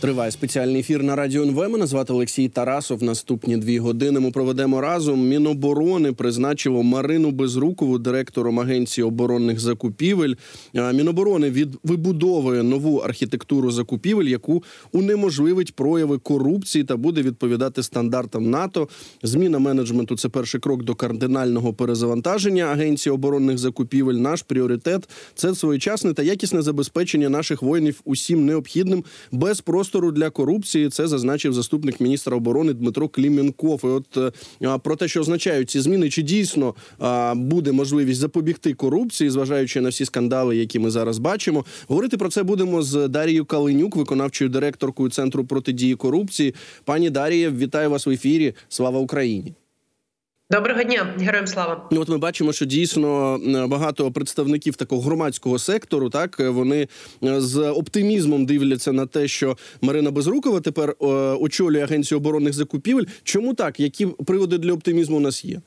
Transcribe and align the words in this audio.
Триває 0.00 0.30
спеціальний 0.30 0.80
ефір 0.80 1.02
на 1.02 1.16
радіо 1.16 1.42
НВ. 1.42 1.68
Мене 1.68 1.86
звати 1.86 2.12
Олексій 2.12 2.48
Тарасов. 2.48 3.02
Наступні 3.02 3.56
дві 3.56 3.78
години 3.78 4.20
ми 4.20 4.30
проведемо 4.30 4.80
разом. 4.80 5.28
Міноборони 5.28 6.12
призначило 6.12 6.82
Марину 6.82 7.30
Безрукову 7.30 7.98
директором 7.98 8.60
агенції 8.60 9.04
оборонних 9.04 9.60
закупівель. 9.60 10.34
Міноборони 10.74 11.50
від 11.50 11.68
вибудовує 11.84 12.62
нову 12.62 12.98
архітектуру 12.98 13.70
закупівель, 13.70 14.24
яку 14.24 14.62
унеможливить 14.92 15.74
прояви 15.74 16.18
корупції 16.18 16.84
та 16.84 16.96
буде 16.96 17.22
відповідати 17.22 17.82
стандартам 17.82 18.50
НАТО. 18.50 18.88
Зміна 19.22 19.58
менеджменту 19.58 20.16
це 20.16 20.28
перший 20.28 20.60
крок 20.60 20.82
до 20.82 20.94
кардинального 20.94 21.74
перезавантаження 21.74 22.64
агенції 22.64 23.12
оборонних 23.12 23.58
закупівель. 23.58 24.14
Наш 24.14 24.42
пріоритет 24.42 25.08
це 25.34 25.54
своєчасне 25.54 26.12
та 26.12 26.22
якісне 26.22 26.62
забезпечення 26.62 27.28
наших 27.28 27.62
воїнів 27.62 28.00
усім 28.04 28.46
необхідним 28.46 29.04
без 29.32 29.60
простору 29.88 30.12
для 30.12 30.30
корупції. 30.30 30.88
Це 30.88 31.08
зазначив 31.08 31.52
заступник 31.52 32.00
міністра 32.00 32.36
оборони 32.36 32.72
Дмитро 32.72 33.08
Кліменков. 33.08 33.80
І 33.84 33.86
от 33.86 34.34
е, 34.62 34.78
про 34.78 34.96
те, 34.96 35.08
що 35.08 35.20
означають 35.20 35.70
ці 35.70 35.80
зміни, 35.80 36.10
чи 36.10 36.22
дійсно 36.22 36.74
а, 36.98 37.34
буде 37.36 37.72
можливість 37.72 38.20
запобігти 38.20 38.74
корупції, 38.74 39.30
зважаючи 39.30 39.80
на 39.80 39.88
всі 39.88 40.04
скандали, 40.04 40.56
які 40.56 40.78
ми 40.78 40.90
зараз 40.90 41.18
бачимо. 41.18 41.64
Говорити 41.88 42.16
про 42.16 42.28
це 42.28 42.42
будемо 42.42 42.82
з 42.82 43.08
Дарією 43.08 43.44
Калинюк, 43.44 43.96
виконавчою 43.96 44.50
директоркою 44.50 45.10
центру 45.10 45.44
протидії 45.44 45.94
корупції. 45.94 46.54
Пані 46.84 47.10
Дарія, 47.10 47.50
вітаю 47.50 47.90
вас 47.90 48.06
в 48.06 48.10
ефірі. 48.10 48.54
Слава 48.68 48.98
Україні! 48.98 49.54
Доброго 50.50 50.82
дня, 50.82 51.14
героям 51.18 51.46
слава. 51.46 51.88
Ну, 51.90 52.00
от 52.00 52.08
ми 52.08 52.18
бачимо, 52.18 52.52
що 52.52 52.64
дійсно 52.64 53.38
багато 53.68 54.12
представників 54.12 54.76
такого 54.76 55.02
громадського 55.02 55.58
сектору, 55.58 56.10
так 56.10 56.40
е, 56.40 56.48
вони 56.48 56.88
е, 57.24 57.40
з 57.40 57.70
оптимізмом 57.70 58.46
дивляться 58.46 58.92
на 58.92 59.06
те, 59.06 59.28
що 59.28 59.56
Марина 59.80 60.10
Безрукова 60.10 60.60
тепер 60.60 60.90
е, 60.90 61.06
очолює 61.40 61.82
агенцію 61.82 62.18
оборонних 62.18 62.52
закупівель. 62.52 63.04
Чому 63.22 63.54
так? 63.54 63.80
Які 63.80 64.06
приводи 64.06 64.58
для 64.58 64.72
оптимізму 64.72 65.16
у 65.16 65.20
нас 65.20 65.44
є? 65.44 65.60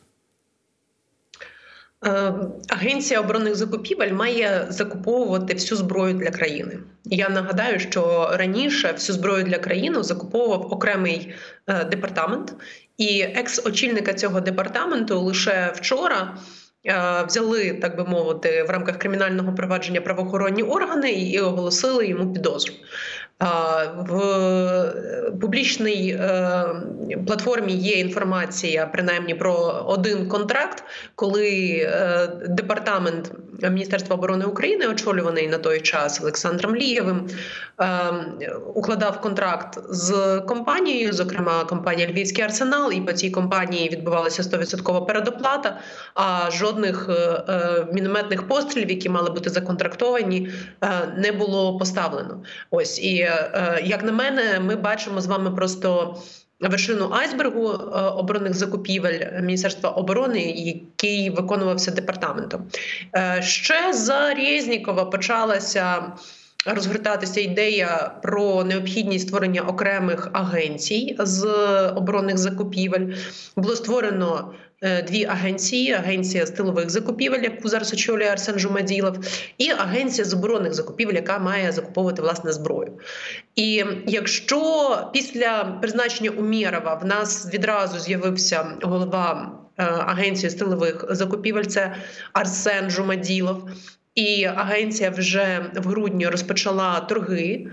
Агенція 2.68 3.20
оборонних 3.20 3.56
закупівель 3.56 4.12
має 4.12 4.66
закуповувати 4.70 5.54
всю 5.54 5.78
зброю 5.78 6.14
для 6.14 6.30
країни. 6.30 6.80
Я 7.06 7.30
нагадаю, 7.30 7.80
що 7.80 8.32
раніше 8.34 8.92
всю 8.92 9.16
зброю 9.16 9.44
для 9.44 9.58
країни 9.58 10.04
закуповував 10.04 10.74
окремий 10.74 11.34
департамент, 11.68 12.54
і 13.02 13.22
екс-очільника 13.22 14.14
цього 14.14 14.42
департаменту 14.42 15.20
лише 15.20 15.74
вчора. 15.76 16.38
е, 16.86 17.24
Взяли, 17.28 17.74
так 17.74 17.98
би 17.98 18.04
мовити, 18.04 18.64
в 18.64 18.70
рамках 18.70 18.98
кримінального 18.98 19.56
провадження 19.56 20.02
правоохоронні 20.02 20.64
органи 20.64 21.12
і 21.12 21.40
оголосили 21.40 22.08
йому 22.08 22.34
підозру. 22.34 22.74
В 23.42 24.94
публічній 25.42 26.17
е, 26.20 26.66
платформі 27.28 27.73
є 27.73 28.00
інформація, 28.00 28.86
принаймні 28.86 29.36
про 29.36 29.53
один 29.88 30.28
контракт, 30.28 30.84
коли 31.16 31.50
е, 31.84 32.28
департамент 32.47 33.31
Міністерства 33.69 34.16
оборони 34.16 34.45
України, 34.45 34.88
очолюваний 34.88 35.47
на 35.47 35.58
той 35.58 35.81
час 35.81 36.22
Олександром 36.22 36.75
Лієвим, 36.75 37.28
е, 37.81 37.88
укладав 38.75 39.22
контракт 39.22 39.80
з 39.89 40.39
компанією, 40.47 41.14
зокрема 41.14 41.66
компанія 41.66 42.08
Львівський 42.08 42.44
арсенал, 42.44 42.92
і 42.92 43.02
по 43.02 43.14
цій 43.14 43.31
компанії 43.31 43.89
відбувалася 43.89 44.44
100% 44.44 45.06
передоплата. 45.06 45.80
А 46.14 46.52
жодних 46.52 47.09
е, 47.09 47.14
е, 47.50 47.88
мінометних 47.94 48.47
пострілів, 48.47 48.89
які 48.89 49.09
мали 49.09 49.30
бути 49.30 49.50
законтрактовані, 49.50 50.50
е, 50.84 50.89
не 51.17 51.31
було 51.31 51.78
поставлено. 51.78 52.44
Ось 52.72 53.03
і 53.03 53.17
е, 53.17 53.31
як 53.84 54.04
на 54.04 54.12
мене, 54.12 54.60
ми 54.60 54.76
бачимо 54.76 55.22
з 55.22 55.26
вами 55.26 55.52
просто. 55.52 56.18
Вершину 56.62 57.10
айсбергу 57.12 57.70
е, 57.70 57.76
оборонних 58.02 58.54
закупівель 58.54 59.42
Міністерства 59.42 59.90
оборони, 59.90 60.40
який 60.42 61.30
виконувався 61.30 61.92
департаментом. 61.92 62.68
Е, 63.16 63.42
Ще 63.42 63.94
за 63.94 64.34
Резнікова 64.34 65.06
почалася 65.06 66.03
розгортатися 66.66 67.42
ідея 67.42 68.16
про 68.24 68.64
необхідність 68.64 69.28
створення 69.28 69.62
окремих 69.62 70.30
агенцій 70.34 71.16
з 71.19 71.46
оборонних 71.96 72.38
закупівель. 72.38 73.13
Було 73.56 73.75
створено 73.75 74.53
е, 74.53 74.71
дві 74.81 75.25
агенції: 75.25 75.94
агенція 75.94 76.46
з 76.46 76.52
тилових 76.52 76.90
закупівель, 76.90 77.44
яку 77.44 77.69
зараз 77.69 77.94
очолює 77.94 78.28
Арсен 78.28 78.59
Жумаділов, 78.59 79.18
і 79.58 79.69
агенція 79.69 80.25
з 80.25 80.34
оборонних 80.34 80.74
закупівель, 80.74 81.14
яка 81.14 81.40
має 81.40 81.72
закуповувати 81.72 82.22
власне 82.22 82.53
зброю. 82.53 82.92
І 83.56 83.84
якщо 84.08 85.09
після 85.14 85.78
призначення 85.81 86.30
Умєрова 86.30 86.96
в 86.96 87.06
нас 87.06 87.53
відразу 87.53 88.00
з'явився 88.00 88.78
голова 88.81 89.52
е, 89.78 89.84
агенції 89.84 90.50
з 90.50 90.53
тилових 90.53 91.06
закупівель, 91.09 91.63
це 91.63 91.96
Арсен 92.34 92.90
Жумаділов. 92.90 93.69
І 94.16 94.46
агенція 94.46 95.09
вже 95.09 95.72
в 95.75 95.88
грудні 95.88 96.28
розпочала 96.28 97.00
торги. 97.00 97.68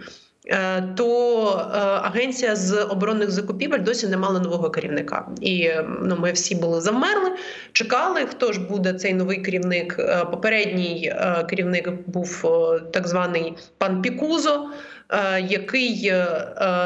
Е, 0.49 0.83
То 0.97 1.49
е, 1.51 1.79
агенція 1.79 2.57
з 2.57 2.85
оборонних 2.85 3.31
закупівель 3.31 3.83
досі 3.83 4.07
не 4.07 4.17
мала 4.17 4.41
нового 4.41 4.71
керівника, 4.71 5.29
і 5.41 5.71
ну 6.03 6.17
ми 6.19 6.33
всі 6.33 6.55
були 6.55 6.81
завмерли, 6.81 7.31
чекали. 7.73 8.21
Хто 8.21 8.53
ж 8.53 8.61
буде 8.61 8.93
цей 8.93 9.15
новий 9.15 9.37
керівник? 9.37 9.97
Е, 9.99 10.25
Попередній 10.25 11.15
керівник 11.49 11.91
був 12.07 12.45
так 12.93 13.09
званий 13.09 13.55
пан 13.79 14.03
Пікузо, 14.03 14.71
який 15.49 16.13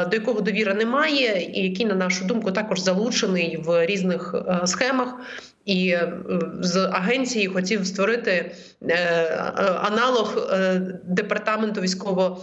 до 0.09 0.15
якого 0.15 0.41
довіри 0.41 0.73
немає, 0.73 1.49
і 1.53 1.69
який, 1.69 1.85
на 1.85 1.95
нашу 1.95 2.25
думку, 2.25 2.51
також 2.51 2.79
залучений 2.79 3.57
в 3.65 3.85
різних 3.85 4.35
схемах. 4.65 5.15
І 5.65 5.95
з 6.59 6.89
агенції 6.93 7.47
хотів 7.47 7.87
створити 7.87 8.51
аналог 9.81 10.47
департаменту 11.03 11.81
військово. 11.81 12.41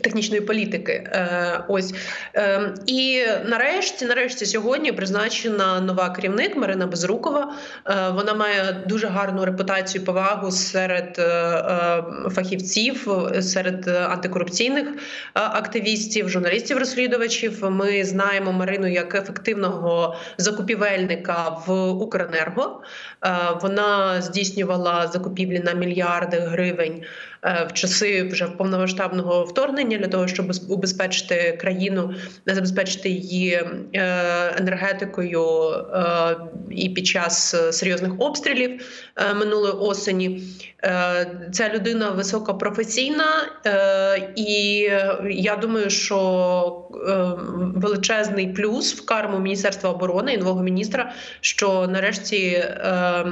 Технічної 0.00 0.40
політики, 0.40 0.92
Е, 0.92 1.64
ось 1.68 1.94
Е, 2.34 2.74
і 2.86 3.22
нарешті, 3.44 4.06
нарешті, 4.06 4.46
сьогодні 4.46 4.92
призначена 4.92 5.80
нова 5.80 6.10
керівник 6.10 6.56
Марина 6.56 6.86
Безрукова. 6.86 7.54
Е, 7.86 8.10
Вона 8.10 8.34
має 8.34 8.82
дуже 8.86 9.06
гарну 9.06 9.44
репутацію, 9.44 10.04
повагу 10.04 10.50
серед 10.50 11.20
фахівців, 12.30 13.08
серед 13.40 13.88
антикорупційних 13.88 14.88
активістів, 15.34 16.28
журналістів, 16.28 16.78
розслідувачів. 16.78 17.70
Ми 17.70 18.04
знаємо 18.04 18.52
Марину 18.52 18.86
як 18.86 19.14
ефективного 19.14 20.16
закупівельника 20.38 21.48
в 21.66 21.88
Укренерго. 21.90 22.82
Вона 23.62 24.22
здійснювала 24.22 25.06
закупівлі 25.06 25.60
на 25.60 25.72
мільярди 25.72 26.38
гривень 26.38 27.02
в 27.46 27.72
часи 27.72 28.22
вже 28.22 28.46
повномасштабного 28.46 29.44
вторгнення 29.44 29.98
для 29.98 30.08
того, 30.08 30.28
щоб 30.28 30.52
убезпечити 30.68 31.58
країну, 31.60 32.14
забезпечити 32.46 33.08
її 33.08 33.52
е, 33.52 33.70
енергетикою 34.58 35.44
е, 35.70 36.36
і 36.70 36.88
під 36.88 37.06
час 37.06 37.54
е, 37.54 37.72
серйозних 37.72 38.12
обстрілів 38.18 38.80
е, 39.16 39.34
минулої 39.34 39.72
осені. 39.72 40.42
Е, 40.84 41.26
Ця 41.52 41.70
людина 41.74 42.10
високопрофесійна, 42.10 43.24
е, 43.66 44.32
і 44.36 44.80
я 45.30 45.56
думаю, 45.56 45.90
що 45.90 46.88
е, 47.08 47.14
величезний 47.80 48.46
плюс 48.46 48.94
в 48.94 49.06
карму 49.06 49.38
Міністерства 49.38 49.90
оборони 49.90 50.32
і 50.32 50.38
нового 50.38 50.62
міністра, 50.62 51.12
що 51.40 51.86
нарешті 51.86 52.46
е, 52.46 53.24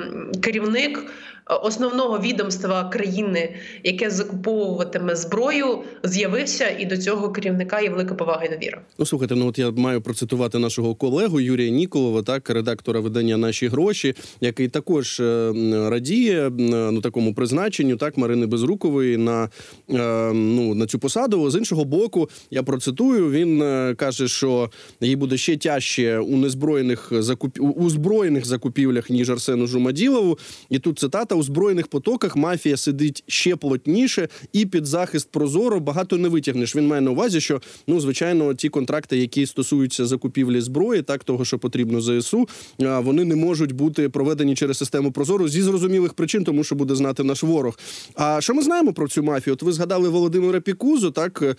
керівник 0.42 1.04
основного 1.46 2.18
відомства 2.18 2.84
країни, 2.84 3.54
яке 3.84 4.10
закуповуватиме 4.10 5.16
зброю, 5.16 5.78
з'явився, 6.02 6.68
і 6.78 6.86
до 6.86 6.96
цього 6.96 7.30
керівника 7.30 7.80
є 7.80 7.90
велика 7.90 8.14
повага 8.14 8.44
і 8.44 8.48
довіра. 8.48 8.80
Ну 8.98 9.06
слухайте, 9.06 9.34
ну 9.34 9.48
от 9.48 9.58
я 9.58 9.70
маю 9.70 10.00
процитувати 10.00 10.58
нашого 10.58 10.94
колегу 10.94 11.40
Юрія 11.40 11.70
Ніколова, 11.70 12.22
так 12.22 12.50
редактора 12.50 13.00
видання 13.00 13.36
Наші 13.36 13.68
гроші, 13.68 14.14
який 14.40 14.68
також 14.68 15.20
е, 15.20 15.52
радіє 15.90 16.50
ну 16.58 17.00
такому 17.00 17.34
призначенню, 17.34 17.96
так 17.96 18.18
Марини 18.18 18.46
Безрукової 18.46 19.16
на, 19.16 19.48
е, 19.90 20.32
ну, 20.32 20.74
на 20.74 20.86
цю 20.86 20.98
посаду. 20.98 21.50
З 21.50 21.56
іншого 21.56 21.84
боку, 21.84 22.28
я 22.50 22.62
процитую. 22.62 23.30
Він 23.30 23.62
е, 23.62 23.94
каже, 23.98 24.28
що 24.28 24.70
їй 25.00 25.16
буде 25.16 25.36
ще 25.36 25.56
тяжче 25.56 26.18
у 26.18 26.36
незброєних 26.36 27.12
закуп... 27.12 27.58
у 27.60 27.90
збройних 27.90 28.46
закупівлях 28.46 29.10
ніж 29.10 29.30
Арсену 29.30 29.66
Жумаділову. 29.66 30.38
І 30.70 30.78
тут 30.78 30.98
цитата 30.98 31.33
у 31.34 31.42
збройних 31.42 31.86
потоках 31.86 32.36
мафія 32.36 32.76
сидить 32.76 33.24
ще 33.26 33.56
плотніше, 33.56 34.28
і 34.52 34.66
під 34.66 34.86
захист 34.86 35.28
прозоро 35.30 35.80
багато 35.80 36.18
не 36.18 36.28
витягнеш. 36.28 36.76
Він 36.76 36.86
має 36.86 37.00
на 37.00 37.10
увазі, 37.10 37.40
що 37.40 37.60
ну 37.86 38.00
звичайно 38.00 38.54
ті 38.54 38.68
контракти, 38.68 39.16
які 39.16 39.46
стосуються 39.46 40.06
закупівлі 40.06 40.60
зброї, 40.60 41.02
так 41.02 41.24
того, 41.24 41.44
що 41.44 41.58
потрібно 41.58 42.00
ЗСУ, 42.00 42.48
вони 42.78 43.24
не 43.24 43.36
можуть 43.36 43.72
бути 43.72 44.08
проведені 44.08 44.54
через 44.54 44.78
систему 44.78 45.12
Прозоро 45.12 45.48
зі 45.48 45.62
зрозумілих 45.62 46.14
причин, 46.14 46.44
тому 46.44 46.64
що 46.64 46.74
буде 46.74 46.94
знати 46.94 47.24
наш 47.24 47.42
ворог. 47.42 47.78
А 48.14 48.40
що 48.40 48.54
ми 48.54 48.62
знаємо 48.62 48.92
про 48.92 49.08
цю 49.08 49.22
мафію? 49.22 49.54
От 49.54 49.62
ви 49.62 49.72
згадали 49.72 50.08
Володимира 50.08 50.60
Пікузу, 50.60 51.10
так 51.10 51.56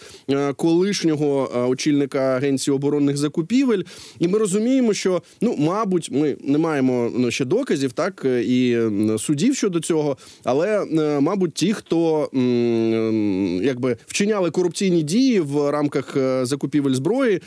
колишнього 0.56 1.50
очільника 1.70 2.20
агенції 2.20 2.76
оборонних 2.76 3.18
закупівель, 3.18 3.84
і 4.20 4.28
ми 4.28 4.40
розуміємо, 4.40 4.94
що 4.94 5.22
ну, 5.42 5.56
мабуть, 5.60 6.12
ми 6.12 6.38
не 6.44 6.58
маємо 6.58 7.12
ну, 7.18 7.32
ще 7.32 7.46
доказів, 7.46 7.92
так 7.92 8.26
і 8.26 8.78
судів 9.18 9.56
щодо 9.66 9.80
цього, 9.80 10.18
але 10.44 10.86
мабуть, 11.22 11.54
ті, 11.54 11.74
хто 11.74 12.30
якби 13.64 13.98
вчиняли 14.08 14.52
корупційні 14.52 15.04
дії 15.04 15.40
в 15.40 15.72
рамках 15.72 16.18
е, 16.18 16.46
закупівель 16.46 16.94
зброї, 16.94 17.42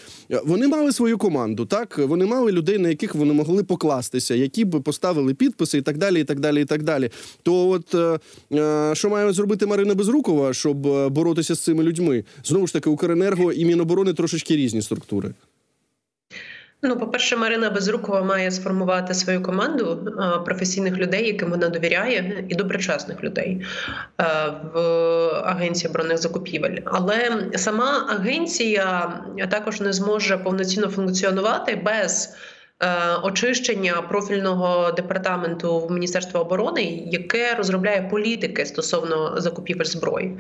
вони 0.45 0.69
мали 0.69 0.93
свою 0.93 1.19
команду. 1.19 1.67
Так 1.67 1.99
вони 1.99 2.27
мали 2.27 2.53
людей, 2.53 2.79
на 2.79 2.89
яких 2.89 3.15
вони 3.15 3.33
могли 3.33 3.65
покластися, 3.65 4.35
які 4.35 4.65
б 4.65 4.83
поставили 4.83 5.35
підписи, 5.35 5.79
і 5.79 5.83
так 5.83 5.99
далі, 5.99 6.21
і 6.21 6.25
так 6.25 6.41
далі, 6.41 6.63
і 6.63 6.65
так 6.65 6.83
далі. 6.83 7.11
То, 7.43 7.69
от 7.69 7.95
е, 7.95 8.19
е, 8.53 8.95
що 8.95 9.11
має 9.11 9.33
зробити 9.33 9.67
Марина 9.67 9.95
Безрукова, 9.95 10.55
щоб 10.55 10.77
боротися 11.13 11.55
з 11.55 11.61
цими 11.61 11.83
людьми, 11.83 12.25
знову 12.45 12.67
ж 12.67 12.73
таки, 12.73 12.91
Укренерго 12.91 13.53
і 13.53 13.65
Міноборони 13.65 14.13
трошечки 14.13 14.57
різні 14.57 14.83
структури. 14.83 15.35
Ну, 16.83 16.97
по 16.97 17.07
перше, 17.07 17.37
Марина 17.37 17.71
Безрукова 17.71 18.23
має 18.23 18.51
сформувати 18.51 19.15
свою 19.15 19.43
команду 19.43 20.13
професійних 20.45 20.97
людей, 20.97 21.27
яким 21.27 21.51
вона 21.51 21.69
довіряє, 21.69 22.45
і 22.49 22.55
доброчесних 22.55 23.23
людей 23.23 23.67
в 24.75 24.79
агенції 25.45 25.91
оборонних 25.91 26.19
закупівель. 26.19 26.79
Але 26.85 27.47
сама 27.57 28.07
агенція 28.09 29.21
також 29.51 29.81
не 29.81 29.93
зможе 29.93 30.39
повноцінно 30.39 30.89
функціонувати 30.89 31.77
без. 31.77 32.37
Очищення 33.23 34.03
профільного 34.09 34.93
департаменту 34.93 35.81
в 35.81 35.93
Міністерства 35.93 36.41
оборони, 36.41 36.83
яке 37.07 37.55
розробляє 37.55 38.09
політики 38.11 38.67
стосовно 38.67 39.41
закупівель 39.41 39.85
зброї, 39.85 40.39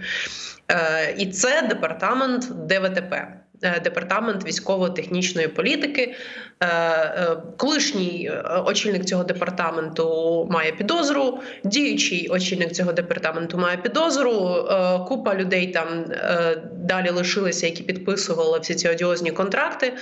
і 1.19 1.27
це 1.27 1.63
департамент 1.63 2.49
ДВТП. 2.67 3.39
Е, 3.63 3.81
департамент 3.81 4.47
військово-технічної 4.47 5.49
політики. 5.49 6.15
Е, 6.61 6.67
е, 6.67 7.37
колишній 7.57 8.31
очільник 8.65 9.05
цього 9.05 9.25
департаменту 9.25 10.49
має 10.51 10.73
підозру, 10.73 11.41
діючий 11.65 12.29
очільник 12.29 12.73
цього 12.73 12.93
департаменту 12.93 13.59
має 13.59 13.77
підозру. 13.77 14.65
Купа 15.09 15.35
людей 15.35 15.67
там 15.67 16.05
далі 16.73 17.11
лишилися, 17.11 17.67
які 17.67 17.83
підписували 17.83 18.59
всі 18.59 18.75
ці 18.75 18.89
одіозні 18.89 19.31
контракти 19.31 19.93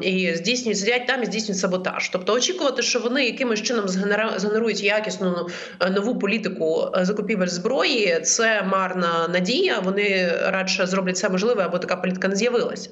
і 0.00 0.34
здійснюють 0.34 0.78
сидять 0.78 1.06
там 1.06 1.22
і 1.22 1.26
здійснюють 1.26 1.60
саботаж. 1.60 2.08
Тобто 2.08 2.32
очікувати, 2.32 2.82
що 2.82 3.00
вони 3.00 3.24
якимось 3.24 3.62
чином 3.62 3.88
згенерують 4.36 4.82
якісну 4.82 5.48
нову 5.90 6.18
політику 6.18 6.88
закупівель 7.00 7.46
зброї. 7.46 8.20
Це 8.20 8.62
марна 8.62 9.28
надія. 9.28 9.78
Вони 9.78 10.32
радше 10.46 10.86
зроблять 10.86 11.16
все 11.16 11.28
можливе, 11.28 11.62
або 11.62 11.78
така 11.78 11.96
політика 11.96 12.28
не 12.28 12.36
з'явилася. 12.36 12.90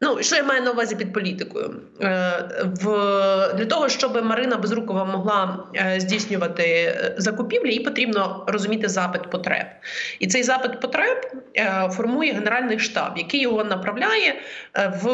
Ну, 0.00 0.22
що 0.22 0.36
я 0.36 0.42
маю 0.42 0.62
на 0.62 0.70
увазі 0.70 0.96
під 0.96 1.12
політикою? 1.12 1.80
Е, 2.00 2.44
в 2.62 2.84
Для 3.56 3.66
того, 3.66 3.88
щоб 3.88 4.24
Марина 4.24 4.56
Безрукова 4.56 5.04
могла 5.04 5.64
е, 5.74 6.00
здійснювати 6.00 6.62
е, 6.62 7.14
закупівлі, 7.16 7.72
їй 7.72 7.80
потрібно 7.80 8.44
розуміти 8.48 8.88
запит 8.88 9.30
потреб. 9.30 9.66
І 10.18 10.26
цей 10.26 10.42
запит 10.42 10.80
потреб 10.80 11.18
формує 11.90 12.32
Генеральний 12.32 12.78
штаб, 12.78 13.12
який 13.16 13.40
його 13.40 13.64
направляє 13.64 14.34
в 14.74 15.06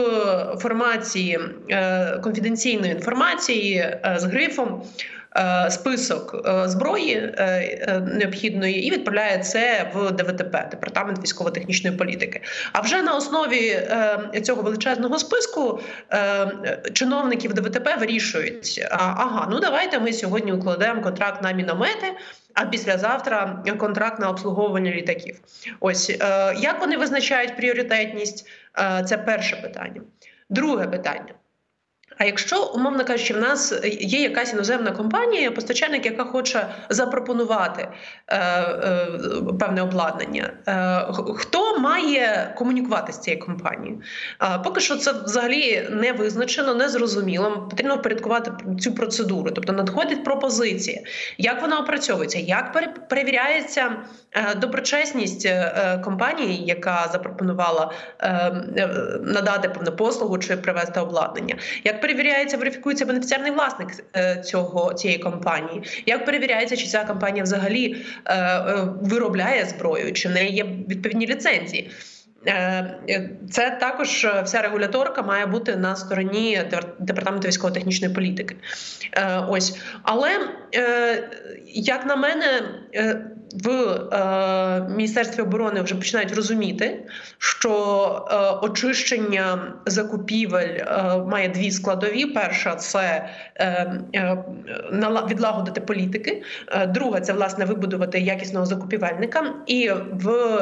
формації 0.59 1.41
конфіденційної 2.23 2.93
інформації 2.93 3.99
з 4.17 4.25
грифом. 4.25 4.83
Е, 5.37 5.71
список 5.71 6.47
е, 6.47 6.69
зброї 6.69 7.35
е, 7.39 8.03
необхідної 8.15 8.87
і 8.87 8.91
відправляє 8.91 9.39
це 9.39 9.91
в 9.95 10.11
ДВТП 10.11 10.69
департамент 10.71 11.23
військово-технічної 11.23 11.97
політики. 11.97 12.41
А 12.73 12.81
вже 12.81 13.03
на 13.03 13.15
основі 13.15 13.89
цього 14.43 14.63
величезного 14.63 15.19
списку 15.19 15.81
чиновників 16.93 17.55
ДВТП 17.55 17.97
вирішують: 18.01 18.87
ага, 18.91 19.49
ну 19.51 19.61
давайте 19.61 19.99
ми 19.99 20.13
сьогодні 20.13 20.53
укладемо 20.53 21.03
контракт 21.03 21.43
на 21.43 21.53
міномети. 21.53 22.07
А 22.55 22.65
післязавтра 22.65 23.65
контракт 23.79 24.21
на 24.21 24.31
обслуговування 24.31 24.91
літаків. 24.91 25.41
Ось 25.81 26.11
як 26.61 26.81
вони 26.81 26.97
визначають 26.97 27.57
пріоритетність? 27.57 28.47
Це 29.07 29.19
перше 29.19 29.57
питання. 29.57 30.01
Друге 30.49 30.87
питання. 30.87 31.35
А 32.19 32.25
якщо, 32.25 32.65
умовно 32.65 33.05
кажучи, 33.05 33.35
в 33.35 33.41
нас 33.41 33.75
є 34.01 34.21
якась 34.21 34.53
іноземна 34.53 34.91
компанія, 34.91 35.51
постачальник, 35.51 36.07
яка 36.07 36.25
хоче 36.25 36.67
запропонувати 36.89 37.89
е, 38.29 38.39
е, 38.39 39.07
певне 39.61 39.83
обладнання, 39.83 40.53
е, 40.69 41.35
хто 41.37 41.79
має 41.79 42.55
комунікувати 42.59 43.13
з 43.13 43.19
цією 43.19 43.43
компанією? 43.43 44.03
Е, 44.43 44.61
поки 44.65 44.81
що 44.81 44.97
це 44.97 45.13
взагалі 45.13 45.89
не 45.91 46.13
визначено, 46.13 46.75
не 46.75 46.89
зрозуміло. 46.89 47.67
Потрібно 47.71 47.97
впорядкувати 47.97 48.53
цю 48.81 48.95
процедуру, 48.95 49.51
тобто 49.51 49.73
надходить 49.73 50.25
пропозиція, 50.25 51.01
як 51.39 51.63
вона 51.63 51.79
опрацьовується, 51.79 52.39
як 52.39 52.73
перевіряється 53.09 53.93
е, 54.33 54.55
доброчесність 54.55 55.47
е, 55.47 56.01
компанії, 56.05 56.65
яка 56.65 57.09
запропонувала 57.13 57.93
е, 58.21 58.53
надати 59.23 59.69
певну 59.69 59.97
послугу 59.97 60.39
чи 60.39 60.57
привести 60.57 61.01
обладнання. 61.01 61.57
як 61.85 62.01
перевіряється, 62.05 62.57
верифікується 62.57 63.07
бенефіціарний 63.07 63.51
власник 63.51 63.89
е, 64.17 64.37
цього 64.37 64.95
цієї 64.95 65.19
компанії? 65.19 65.83
Як 66.07 66.25
перевіряється, 66.25 66.77
чи 66.77 66.87
ця 66.87 67.05
компанія 67.05 67.45
взагалі 67.45 67.97
е, 68.25 68.35
е, 68.35 68.89
виробляє 69.03 69.65
зброю, 69.65 70.13
чи 70.13 70.29
в 70.29 70.33
неї 70.33 70.55
є 70.55 70.65
відповідні 70.65 71.27
ліцензії? 71.27 71.91
Це 73.51 73.71
також 73.81 74.27
вся 74.45 74.63
регуляторка 74.63 75.23
має 75.23 75.47
бути 75.47 75.77
на 75.77 75.97
стороні 75.97 76.63
департаменту 76.99 77.49
військово-технічної 77.49 78.15
політики. 78.15 78.57
Ось, 79.49 79.79
але 80.03 80.31
як 81.67 82.07
на 82.07 82.17
мене, 82.17 82.47
в 83.53 83.71
е, 83.71 84.89
Міністерстві 84.97 85.43
оборони 85.43 85.83
вже 85.83 85.95
починають 85.95 86.35
розуміти, 86.35 87.07
що 87.39 87.71
е, 88.31 88.67
очищення 88.67 89.75
закупівель 89.87 90.79
е, 90.79 91.19
має 91.27 91.49
дві 91.49 91.71
складові: 91.71 92.27
перша 92.27 92.75
це 92.75 93.29
е, 93.55 93.65
е, 94.15 94.45
відлагодити 95.31 95.81
політики, 95.81 96.43
е, 96.69 96.87
друга 96.87 97.21
це 97.21 97.33
власне 97.33 97.65
вибудувати 97.65 98.21
якісного 98.21 98.67
закупівельника. 98.67 99.55
І 99.67 99.91
в 100.13 100.59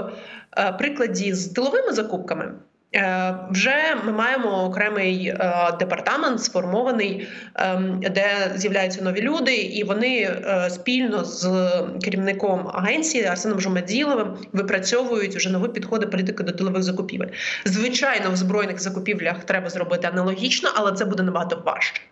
прикладі 0.79 1.35
з 1.35 1.49
тиловими 1.49 1.93
закупками. 1.93 2.53
Е, 2.95 3.35
вже 3.51 3.97
ми 4.05 4.13
маємо 4.13 4.65
окремий 4.65 5.27
е, 5.27 5.73
департамент 5.79 6.43
сформований, 6.43 7.29
ем, 7.55 8.01
де 8.01 8.53
з'являються 8.57 9.03
нові 9.03 9.21
люди, 9.21 9.55
і 9.55 9.85
вони 9.85 10.19
е, 10.19 10.71
спільно 10.71 11.25
з 11.25 11.71
керівником 12.05 12.71
агенції 12.75 13.25
Арсеном 13.25 13.61
Жумаділовим 13.61 14.37
випрацьовують 14.53 15.37
вже 15.37 15.51
нові 15.51 15.69
підходи 15.69 16.07
політики 16.07 16.43
до 16.43 16.53
тилових 16.53 16.83
закупівель. 16.83 17.29
Звичайно, 17.65 18.31
в 18.31 18.37
збройних 18.37 18.81
закупівлях 18.81 19.45
треба 19.45 19.71
зробити 19.71 20.07
аналогічно, 20.07 20.71
але 20.75 20.93
це 20.93 21.05
буде 21.05 21.23
набагато 21.23 21.63
важче, 21.67 22.03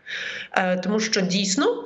тому 0.83 1.01
що 1.01 1.21
дійсно 1.21 1.85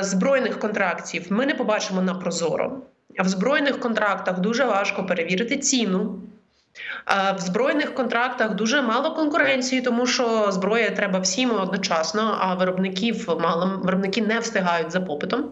збройних 0.00 0.58
контрактів 0.58 1.26
ми 1.28 1.46
не 1.46 1.54
побачимо 1.54 2.02
на 2.02 2.14
прозоро. 2.14 2.78
А 3.18 3.22
в 3.22 3.28
збройних 3.28 3.80
контрактах 3.80 4.40
дуже 4.40 4.64
важко 4.64 5.06
перевірити 5.06 5.56
ціну. 5.56 6.20
В 7.36 7.38
збройних 7.38 7.94
контрактах 7.94 8.54
дуже 8.54 8.82
мало 8.82 9.14
конкуренції, 9.14 9.80
тому 9.80 10.06
що 10.06 10.52
зброя 10.52 10.90
треба 10.90 11.18
всім 11.18 11.50
одночасно, 11.60 12.38
а 12.40 12.54
виробників 12.54 13.28
мало 13.40 13.80
виробники 13.84 14.22
не 14.22 14.38
встигають 14.38 14.92
за 14.92 15.00
попитом. 15.00 15.50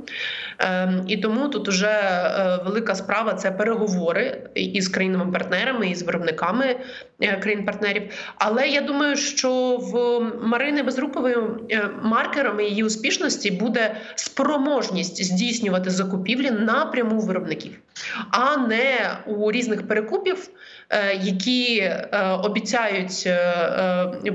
Ем, 0.59 1.05
і 1.09 1.17
тому 1.17 1.49
тут 1.49 1.69
вже 1.69 1.87
е, 1.87 2.59
велика 2.65 2.95
справа 2.95 3.35
це 3.35 3.51
переговори 3.51 4.51
із 4.55 4.89
країнами-партнерами 4.89 5.89
і 5.89 5.95
з 5.95 6.03
виробниками 6.03 6.77
е, 7.21 7.37
країн-партнерів. 7.37 8.03
Але 8.39 8.69
я 8.69 8.81
думаю, 8.81 9.17
що 9.17 9.77
в 9.77 10.21
Марини 10.47 10.83
Безрукової 10.83 11.37
е, 11.71 11.91
маркером 12.03 12.61
її 12.61 12.85
успішності 12.85 13.51
буде 13.51 13.97
спроможність 14.15 15.25
здійснювати 15.25 15.91
закупівлі 15.91 16.51
напряму 16.51 17.21
виробників, 17.21 17.73
а 18.31 18.57
не 18.57 19.17
у 19.27 19.53
різних 19.53 19.89
перекупів 19.89 20.49
які 21.23 21.79
е, 21.79 22.39
обіцяють 22.43 23.23
е, 23.27 23.31
е, 24.27 24.33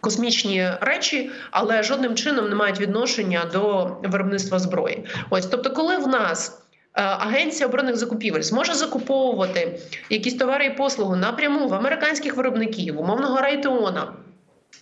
космічні 0.00 0.68
речі, 0.80 1.30
але 1.50 1.82
жодним 1.82 2.14
чином 2.14 2.48
не 2.48 2.54
мають 2.54 2.80
відношення 2.80 3.44
до 3.52 3.90
виробництва 4.02 4.58
зброї. 4.58 5.04
Ось 5.30 5.46
тобто, 5.46 5.70
коли 5.70 5.96
в 5.96 6.08
нас 6.08 6.62
е, 6.94 7.02
Агенція 7.02 7.66
оборонних 7.66 7.96
закупівель 7.96 8.42
зможе 8.42 8.74
закуповувати 8.74 9.80
якісь 10.10 10.34
товари 10.34 10.64
і 10.64 10.76
послуги 10.76 11.16
напряму 11.16 11.68
в 11.68 11.74
американських 11.74 12.36
виробників, 12.36 13.00
умовного 13.00 13.40
Райтеона, 13.40 14.12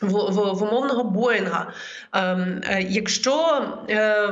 в, 0.00 0.12
в, 0.12 0.54
в 0.54 0.62
умовного 0.62 1.04
Боїнга. 1.04 1.73
Ем, 2.12 2.61
е, 2.71 2.83
якщо 2.83 3.66
е, 3.88 3.97
е, 3.97 4.30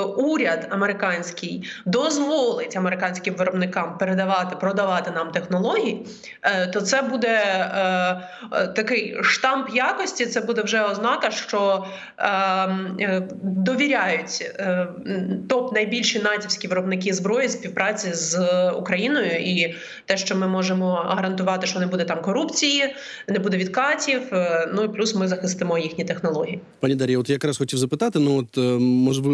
уряд 0.00 0.68
американський 0.70 1.70
дозволить 1.86 2.76
американським 2.76 3.34
виробникам 3.34 3.98
передавати, 3.98 4.56
продавати 4.56 5.10
нам 5.10 5.30
технології, 5.30 6.06
е, 6.42 6.66
то 6.66 6.80
це 6.80 7.02
буде 7.02 7.28
е, 7.28 7.80
е, 8.52 8.66
такий 8.66 9.18
штамп 9.22 9.68
якості. 9.74 10.26
Це 10.26 10.40
буде 10.40 10.62
вже 10.62 10.82
ознака, 10.82 11.30
що 11.30 11.86
ем, 12.18 12.96
довіряють 13.42 14.52
топ 15.48 15.74
найбільші 15.74 16.18
натівські 16.18 16.68
виробники 16.68 17.14
зброї 17.14 17.48
співпраці 17.48 18.12
з 18.12 18.38
Україною, 18.70 19.30
і 19.40 19.76
те, 20.04 20.16
що 20.16 20.36
ми 20.36 20.48
можемо 20.48 20.94
гарантувати, 20.94 21.66
що 21.66 21.80
не 21.80 21.86
буде 21.86 22.04
там 22.04 22.22
корупції, 22.22 22.94
не 23.28 23.38
буде 23.38 23.56
відкатів. 23.56 24.22
Ну 24.74 24.87
плюс 24.88 25.14
ми 25.14 25.28
захистимо 25.28 25.78
їхні 25.78 26.04
технології. 26.04 26.60
Пані 26.80 26.94
Дар'я, 26.94 27.18
от 27.18 27.30
якраз 27.30 27.58
хотів 27.58 27.78
запитати. 27.78 28.18
Ну 28.18 28.38
от 28.38 28.58
е, 28.58 28.78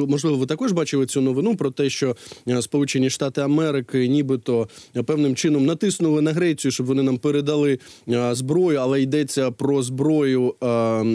можливо, 0.06 0.36
ви 0.36 0.46
також 0.46 0.72
бачили 0.72 1.06
цю 1.06 1.20
новину 1.20 1.56
про 1.56 1.70
те, 1.70 1.90
що 1.90 2.16
е, 2.48 2.62
Сполучені 2.62 3.10
Штати 3.10 3.40
Америки, 3.40 4.08
нібито 4.08 4.68
певним 5.06 5.36
чином 5.36 5.66
натиснули 5.66 6.22
на 6.22 6.32
Грецію, 6.32 6.72
щоб 6.72 6.86
вони 6.86 7.02
нам 7.02 7.18
передали 7.18 7.78
е, 8.08 8.34
зброю, 8.34 8.78
але 8.78 9.02
йдеться 9.02 9.50
про 9.50 9.82
зброю 9.82 10.54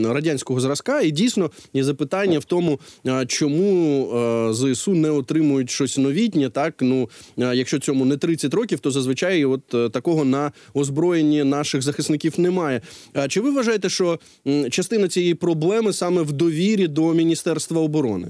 радянського 0.06 0.60
зразка. 0.60 1.02
І 1.02 1.12
дійсно 1.12 1.52
є 1.74 1.84
запитання 1.84 2.40
в 2.40 2.44
тому, 2.44 2.80
чому 3.28 4.10
зсу 4.54 4.94
не 4.94 5.10
отримують 5.10 5.70
щось 5.70 5.98
новітнє. 5.98 6.50
Так 6.50 6.74
ну 6.82 7.10
якщо 7.38 7.80
цьому 7.80 8.06
не 8.06 8.18
30 8.18 8.54
років, 8.54 8.80
то 8.80 8.92
зазвичай 8.92 9.46
от 9.46 9.92
такого 9.92 10.26
на 10.26 10.52
озброєнні 10.74 11.44
наших 11.44 11.82
захисників 11.82 12.40
немає. 12.40 12.82
Чи 13.28 13.42
ви 13.42 13.52
вважаєте, 13.52 13.90
що 13.90 14.20
частина 14.70 15.08
цієї 15.08 15.36
проблеми 15.36 15.94
саме 15.94 16.22
в 16.22 16.32
довірі 16.32 16.88
до 16.88 17.14
Міністерства 17.14 17.82
оборони? 17.82 18.28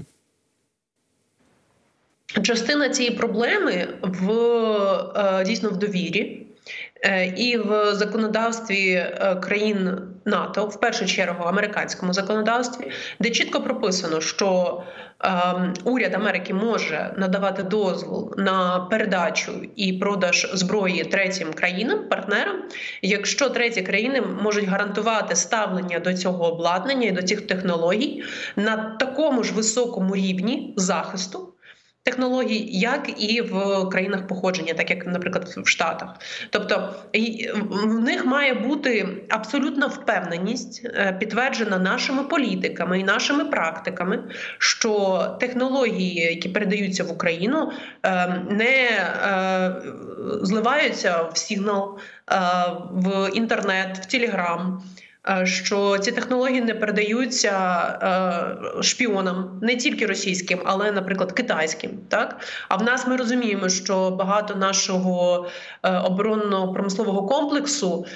Частина 2.42 2.88
цієї 2.88 3.14
проблеми 3.16 3.88
в 4.02 4.32
е, 5.16 5.44
дійсно 5.44 5.70
в 5.70 5.76
довірі. 5.76 6.46
е, 7.04 7.26
І 7.36 7.56
в 7.56 7.94
законодавстві 7.94 8.90
е, 8.90 9.36
країн 9.42 9.98
НАТО, 10.24 10.66
в 10.66 10.80
першу 10.80 11.06
чергу 11.06 11.44
американському 11.44 12.12
законодавстві, 12.12 12.90
де 13.20 13.30
чітко 13.30 13.60
прописано, 13.60 14.20
що 14.20 14.82
е, 15.24 15.30
уряд 15.84 16.14
Америки 16.14 16.54
може 16.54 17.14
надавати 17.16 17.62
дозвіл 17.62 18.34
на 18.36 18.80
передачу 18.80 19.52
і 19.76 19.92
продаж 19.92 20.50
зброї 20.54 21.04
третім 21.04 21.52
країнам, 21.52 22.08
партнерам, 22.08 22.56
якщо 23.02 23.50
треті 23.50 23.82
країни 23.82 24.20
можуть 24.20 24.64
гарантувати 24.64 25.36
ставлення 25.36 25.98
до 25.98 26.14
цього 26.14 26.52
обладнання 26.52 27.08
і 27.08 27.12
до 27.12 27.22
цих 27.22 27.40
технологій 27.40 28.24
на 28.56 28.96
такому 29.00 29.44
ж 29.44 29.54
високому 29.54 30.16
рівні 30.16 30.74
захисту 30.76 31.54
технологій, 32.02 32.68
як 32.72 33.22
і 33.22 33.40
в 33.40 33.84
країнах 33.88 34.26
походження, 34.26 34.74
так 34.74 34.90
як, 34.90 35.06
наприклад, 35.06 35.54
в 35.56 35.68
Штатах. 35.68 36.08
Тобто 36.50 36.94
в 37.70 38.00
них 38.00 38.26
має 38.26 38.54
бути 38.54 39.08
абсолютна 39.28 39.86
впевненість, 39.86 40.82
е, 40.84 41.16
підтверджена 41.20 41.78
нашими 41.78 42.22
політиками 42.22 43.00
і 43.00 43.04
нашими 43.04 43.44
практиками, 43.44 44.24
що 44.58 45.20
технології, 45.40 46.14
які 46.14 46.48
передаються 46.48 47.04
в 47.04 47.12
Україну, 47.12 47.72
е, 48.02 48.28
не 48.50 48.88
е, 48.88 49.82
зливаються 50.42 51.22
в 51.22 51.38
сигнал, 51.38 51.98
в 52.92 53.30
інтернет, 53.34 53.98
в 53.98 54.06
телеграм. 54.06 54.82
Е, 55.28 55.46
Що 55.46 55.98
ці 55.98 56.12
технології 56.12 56.60
не 56.60 56.74
передаються 56.74 57.52
е, 58.78 58.82
шпіонам, 58.82 59.60
не 59.62 59.76
тільки 59.76 60.06
російським, 60.06 60.60
але, 60.64 60.92
наприклад, 60.92 61.32
китайським. 61.32 61.90
Так 62.08 62.40
а 62.68 62.76
в 62.76 62.82
нас 62.82 63.06
ми 63.06 63.16
розуміємо, 63.16 63.68
що 63.68 64.10
багато 64.10 64.54
нашого 64.54 65.46
е, 65.82 65.98
оборонно-промислового 65.98 67.26
комплексу 67.26 68.06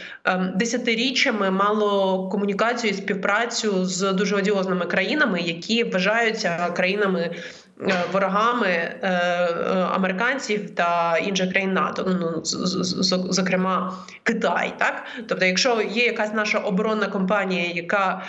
десятиріччями 0.55 1.51
мало 1.51 2.29
комунікацію 2.29 2.91
і 2.91 2.95
співпрацю 2.95 3.85
з 3.85 4.13
дуже 4.13 4.37
одіозними 4.37 4.87
країнами, 4.87 5.41
які 5.41 5.85
вважаються 5.85 6.71
країнами. 6.77 7.37
Е, 7.81 7.95
Ворогами 8.13 8.67
е, 8.69 8.99
е, 9.03 9.87
американців 9.95 10.75
та 10.75 11.19
інших 11.19 11.51
країн 11.51 11.73
НАТО, 11.73 12.17
ну 12.21 12.45
з- 12.45 13.27
зокрема 13.31 13.95
Китай, 14.23 14.75
так 14.79 15.03
тобто, 15.29 15.45
якщо 15.45 15.83
є 15.83 16.05
якась 16.07 16.33
наша 16.33 16.59
оборонна 16.59 17.07
компанія, 17.07 17.71
яка 17.75 18.23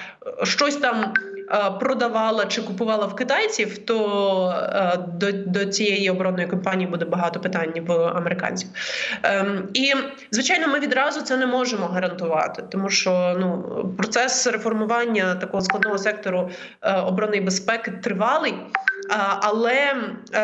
щось 0.44 0.76
там 0.76 1.14
продавала 1.80 2.46
чи 2.46 2.62
купувала 2.62 3.06
в 3.06 3.16
китайців, 3.16 3.78
то 3.78 4.54
до, 5.14 5.32
до 5.32 5.66
цієї 5.66 6.10
оборонної 6.10 6.48
компанії 6.48 6.90
буде 6.90 7.06
багато 7.06 7.40
питань 7.40 7.74
в 7.88 7.92
американців. 7.94 8.70
Ем, 9.24 9.68
І 9.74 9.94
звичайно, 10.32 10.68
ми 10.68 10.80
відразу 10.80 11.22
це 11.22 11.38
не 11.38 11.46
можемо 11.46 11.86
гарантувати, 11.86 12.64
тому 12.70 12.90
що 12.90 13.36
ну 13.40 13.64
процес 13.98 14.48
реформування 14.48 15.36
такого 15.36 15.62
складного 15.62 15.98
сектору 15.98 16.50
е, 16.82 16.94
оборонної 16.98 17.42
безпеки 17.42 17.92
тривалий, 17.92 18.54
але 19.42 19.94
е, 20.34 20.42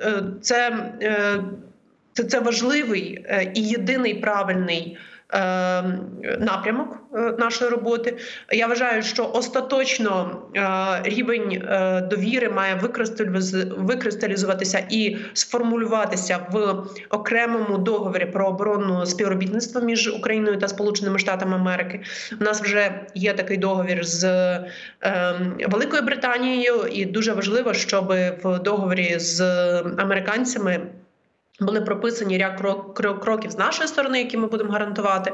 е, 0.00 0.22
це, 0.40 0.90
е, 1.02 1.42
це, 2.12 2.24
це 2.24 2.40
важливий 2.40 3.24
і 3.54 3.62
єдиний 3.62 4.14
правильний. 4.14 4.98
Е, 5.34 5.82
Напрямок 6.38 6.96
е, 7.14 7.34
нашої 7.38 7.70
роботи 7.70 8.16
я 8.52 8.66
вважаю, 8.66 9.02
що 9.02 9.30
остаточно 9.34 10.42
е, 10.56 10.62
рівень 11.02 11.52
е, 11.52 12.00
довіри 12.00 12.48
має 12.48 12.74
викристаліз- 12.74 13.84
викристалізуватися 13.84 14.86
і 14.90 15.16
сформулюватися 15.32 16.38
в 16.52 16.84
окремому 17.10 17.78
договорі 17.78 18.26
про 18.26 18.46
оборонну 18.48 19.06
співробітництво 19.06 19.80
між 19.80 20.08
Україною 20.08 20.58
та 20.58 20.68
Сполученими 20.68 21.18
Штатами 21.18 21.56
Америки. 21.56 22.00
У 22.40 22.44
нас 22.44 22.62
вже 22.62 23.06
є 23.14 23.34
такий 23.34 23.56
договір 23.56 24.06
з 24.06 24.24
е, 24.24 25.34
Великою 25.68 26.02
Британією, 26.02 26.86
і 26.92 27.04
дуже 27.04 27.32
важливо, 27.32 27.74
щоб 27.74 28.08
в 28.42 28.58
договорі 28.58 29.18
з 29.18 29.40
американцями. 29.80 30.80
Були 31.60 31.80
прописані 31.80 32.38
ряд 32.38 32.60
крок- 32.60 32.92
крок- 32.94 33.20
кроків 33.20 33.50
з 33.50 33.58
нашої 33.58 33.88
сторони, 33.88 34.18
які 34.18 34.36
ми 34.36 34.46
будемо 34.46 34.72
гарантувати. 34.72 35.32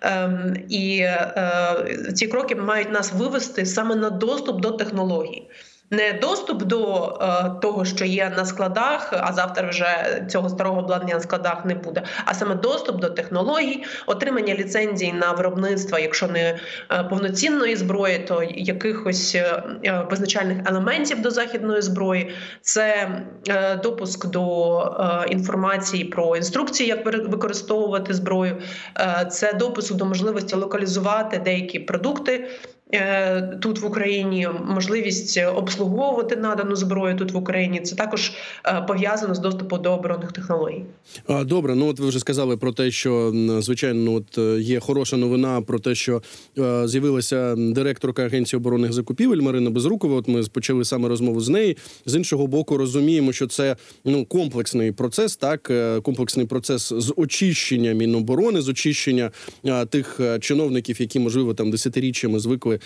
Ем, 0.00 0.56
і 0.68 0.98
е, 0.98 2.12
ці 2.14 2.26
кроки 2.26 2.54
мають 2.54 2.90
нас 2.92 3.12
вивести 3.12 3.66
саме 3.66 3.94
на 3.94 4.10
доступ 4.10 4.60
до 4.60 4.70
технологій. 4.70 5.48
Не 5.92 6.12
доступ 6.12 6.62
до 6.62 7.04
е, 7.20 7.50
того, 7.60 7.84
що 7.84 8.04
є 8.04 8.32
на 8.36 8.44
складах, 8.44 9.12
а 9.20 9.32
завтра 9.32 9.68
вже 9.68 10.22
цього 10.30 10.48
старого 10.48 10.78
обладнання 10.78 11.14
на 11.14 11.20
складах 11.20 11.64
не 11.64 11.74
буде. 11.74 12.02
А 12.24 12.34
саме 12.34 12.54
доступ 12.54 13.00
до 13.00 13.08
технологій, 13.10 13.84
отримання 14.06 14.54
ліцензій 14.54 15.12
на 15.12 15.32
виробництво, 15.32 15.98
якщо 15.98 16.26
не 16.26 16.40
е, 16.90 17.04
повноцінної 17.04 17.76
зброї, 17.76 18.18
то 18.18 18.42
якихось 18.54 19.34
е, 19.34 19.62
е, 19.84 20.06
визначальних 20.10 20.58
елементів 20.66 21.22
до 21.22 21.30
західної 21.30 21.82
зброї, 21.82 22.32
це 22.60 23.10
е, 23.48 23.76
допуск 23.76 24.26
до 24.26 24.78
е, 24.80 25.26
інформації 25.28 26.04
про 26.04 26.36
інструкції, 26.36 26.88
як 26.88 27.06
використовувати 27.06 28.14
зброю, 28.14 28.56
це 29.30 29.52
допуск 29.52 29.94
до 29.94 30.04
можливості 30.04 30.56
локалізувати 30.56 31.38
деякі 31.38 31.78
продукти. 31.78 32.48
Е, 32.94 33.58
Тут 33.60 33.78
в 33.78 33.86
Україні 33.86 34.48
можливість 34.64 35.40
обслуговувати 35.54 36.36
надану 36.36 36.76
зброю 36.76 37.16
тут 37.16 37.32
в 37.32 37.36
Україні 37.36 37.80
це 37.80 37.96
також 37.96 38.32
е, 38.66 38.84
пов'язано 38.88 39.34
з 39.34 39.38
доступом 39.38 39.82
до 39.82 39.92
оборонних 39.92 40.32
технологій. 40.32 40.84
Добре, 41.44 41.74
ну 41.74 41.88
от 41.88 42.00
ви 42.00 42.08
вже 42.08 42.18
сказали 42.18 42.56
про 42.56 42.72
те, 42.72 42.90
що 42.90 43.32
звичайно, 43.58 44.14
от 44.14 44.38
е, 44.38 44.60
є 44.60 44.80
хороша 44.80 45.16
новина 45.16 45.60
про 45.60 45.78
те, 45.78 45.94
що 45.94 46.22
з'явилася 46.84 47.54
директорка 47.58 48.22
агенції 48.24 48.60
оборонних 48.60 48.92
закупівель 48.92 49.40
Марина 49.40 49.70
Безрукова. 49.70 50.16
От 50.16 50.28
ми 50.28 50.42
почали 50.42 50.84
саме 50.84 51.08
розмову 51.08 51.40
з 51.40 51.48
нею. 51.48 51.74
З 52.06 52.14
іншого 52.14 52.46
боку, 52.46 52.76
розуміємо, 52.76 53.32
що 53.32 53.46
це 53.46 53.76
ну 54.04 54.24
комплексний 54.24 54.92
процес, 54.92 55.36
так 55.36 55.72
комплексний 56.02 56.46
процес 56.46 56.92
з 56.96 57.14
очищення 57.16 57.92
міноборони, 57.92 58.60
з 58.60 58.68
очищення 58.68 59.30
тих 59.88 60.20
чиновників, 60.40 61.00
які 61.00 61.18
можливо 61.18 61.54
там 61.54 61.70
десятиріччями 61.70 62.38
звикли 62.38 62.78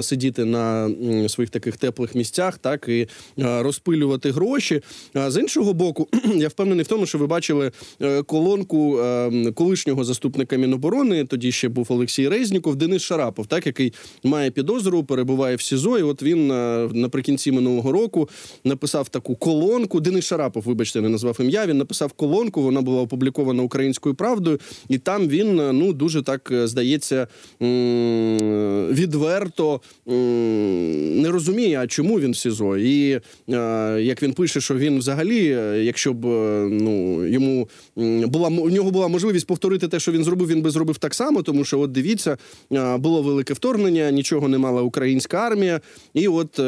сидіти 0.00 0.44
на 0.44 0.90
своїх 1.28 1.50
таких 1.50 1.76
теплих 1.76 2.14
місцях, 2.14 2.58
так 2.58 2.88
і 2.88 3.08
е, 3.38 3.62
розпилювати 3.62 4.30
гроші. 4.30 4.80
А 5.14 5.30
з 5.30 5.40
іншого 5.40 5.74
боку, 5.74 6.08
я 6.36 6.48
впевнений 6.48 6.84
в 6.84 6.86
тому, 6.86 7.06
що 7.06 7.18
ви 7.18 7.26
бачили 7.26 7.72
е, 8.02 8.22
колонку 8.22 8.98
е, 8.98 9.52
колишнього 9.52 10.04
заступника 10.04 10.56
Міноборони. 10.56 11.24
Тоді 11.24 11.52
ще 11.52 11.68
був 11.68 11.86
Олексій 11.90 12.28
Резніков, 12.28 12.76
Денис 12.76 13.02
Шарапов, 13.02 13.46
так 13.46 13.66
який 13.66 13.92
має 14.24 14.50
підозру, 14.50 15.04
перебуває 15.04 15.56
в 15.56 15.62
СІЗО. 15.62 15.98
І 15.98 16.02
от 16.02 16.22
він 16.22 16.50
е, 16.50 16.88
наприкінці 16.92 17.52
минулого 17.52 17.92
року 17.92 18.28
написав 18.64 19.08
таку 19.08 19.36
колонку. 19.36 20.00
Денис 20.00 20.24
Шарапов, 20.24 20.62
вибачте, 20.62 21.00
не 21.00 21.08
назвав 21.08 21.36
ім'я. 21.40 21.66
Він 21.66 21.78
написав 21.78 22.12
колонку. 22.12 22.62
Вона 22.62 22.82
була 22.82 23.02
опублікована 23.02 23.62
українською 23.62 24.14
правдою, 24.14 24.58
і 24.88 24.98
там 24.98 25.28
він 25.28 25.60
е, 25.60 25.72
ну 25.72 25.92
дуже 25.92 26.22
так 26.22 26.50
е, 26.50 26.66
здається 26.66 27.26
м, 27.62 28.88
відверто 29.38 29.80
не 31.22 31.30
розуміє, 31.30 31.80
а 31.80 31.86
чому 31.86 32.20
він 32.20 32.32
в 32.32 32.36
СІЗО. 32.36 32.76
І 32.76 33.10
е, 33.12 33.20
як 34.00 34.22
він 34.22 34.32
пише, 34.32 34.60
що 34.60 34.74
він 34.74 34.98
взагалі, 34.98 35.46
е, 35.50 35.84
якщо 35.84 36.12
б 36.12 36.26
е, 36.26 36.68
ну 36.70 37.26
йому 37.26 37.68
була 38.26 38.48
у 38.48 38.70
нього 38.70 38.90
була 38.90 39.08
можливість 39.08 39.46
повторити 39.46 39.88
те, 39.88 40.00
що 40.00 40.12
він 40.12 40.24
зробив, 40.24 40.48
він 40.48 40.62
би 40.62 40.70
зробив 40.70 40.98
так 40.98 41.14
само, 41.14 41.42
тому 41.42 41.64
що 41.64 41.80
от 41.80 41.92
дивіться, 41.92 42.36
було 42.98 43.22
велике 43.22 43.54
вторгнення, 43.54 44.10
нічого 44.10 44.48
не 44.48 44.58
мала 44.58 44.82
українська 44.82 45.36
армія, 45.38 45.80
і 46.14 46.28
от 46.28 46.58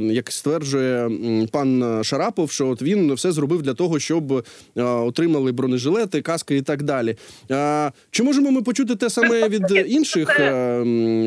як 0.00 0.32
стверджує 0.32 1.10
пан 1.50 2.00
Шарапов, 2.04 2.50
що 2.50 2.68
от 2.68 2.82
він 2.82 3.14
все 3.14 3.32
зробив 3.32 3.62
для 3.62 3.74
того, 3.74 3.98
щоб 3.98 4.46
отримали 4.76 5.52
бронежилети, 5.52 6.22
каски 6.22 6.56
і 6.56 6.62
так 6.62 6.82
далі. 6.82 7.16
Чи 8.10 8.22
можемо 8.22 8.50
ми 8.50 8.62
почути 8.62 8.96
те 8.96 9.10
саме 9.10 9.48
від 9.48 9.62
інших 9.86 10.40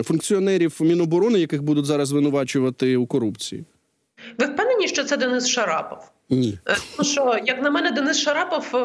функціонерів 0.04 0.72
Міноборони, 0.88 1.40
яких 1.40 1.64
будуть 1.64 1.86
зараз 1.86 2.08
звинувачувати 2.08 2.98
у 2.98 3.06
корупції? 3.06 3.64
Ви 4.38 4.46
впевнені, 4.46 4.88
що 4.88 5.04
це 5.04 5.18
Денис 5.18 5.48
Шарапов? 5.48 6.00
Ні. 6.30 6.60
Е, 6.70 6.76
Ну 7.00 7.06
що, 7.06 7.38
як 7.46 7.62
на 7.64 7.72
мене, 7.72 7.92
Денис 7.92 8.18
Шарапов 8.20 8.76
е, 8.76 8.80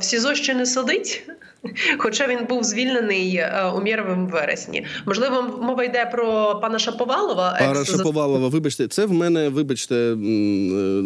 в 0.00 0.04
СІЗО 0.04 0.34
ще 0.34 0.54
не 0.54 0.66
сидить, 0.66 1.30
хоча 1.98 2.26
він 2.26 2.44
був 2.44 2.64
звільнений 2.64 3.36
е, 3.36 3.72
у 3.74 3.80
Мєровому 3.80 4.26
вересні. 4.28 4.86
Можливо, 5.06 5.42
мова 5.62 5.84
йде 5.84 6.06
про 6.06 6.58
пана 6.62 6.78
Шаповалова. 6.78 7.56
Пара 7.58 7.84
Шаповалова, 7.84 8.48
вибачте, 8.48 8.88
це 8.88 9.06
в 9.06 9.12
мене, 9.12 9.48
вибачте, 9.48 10.14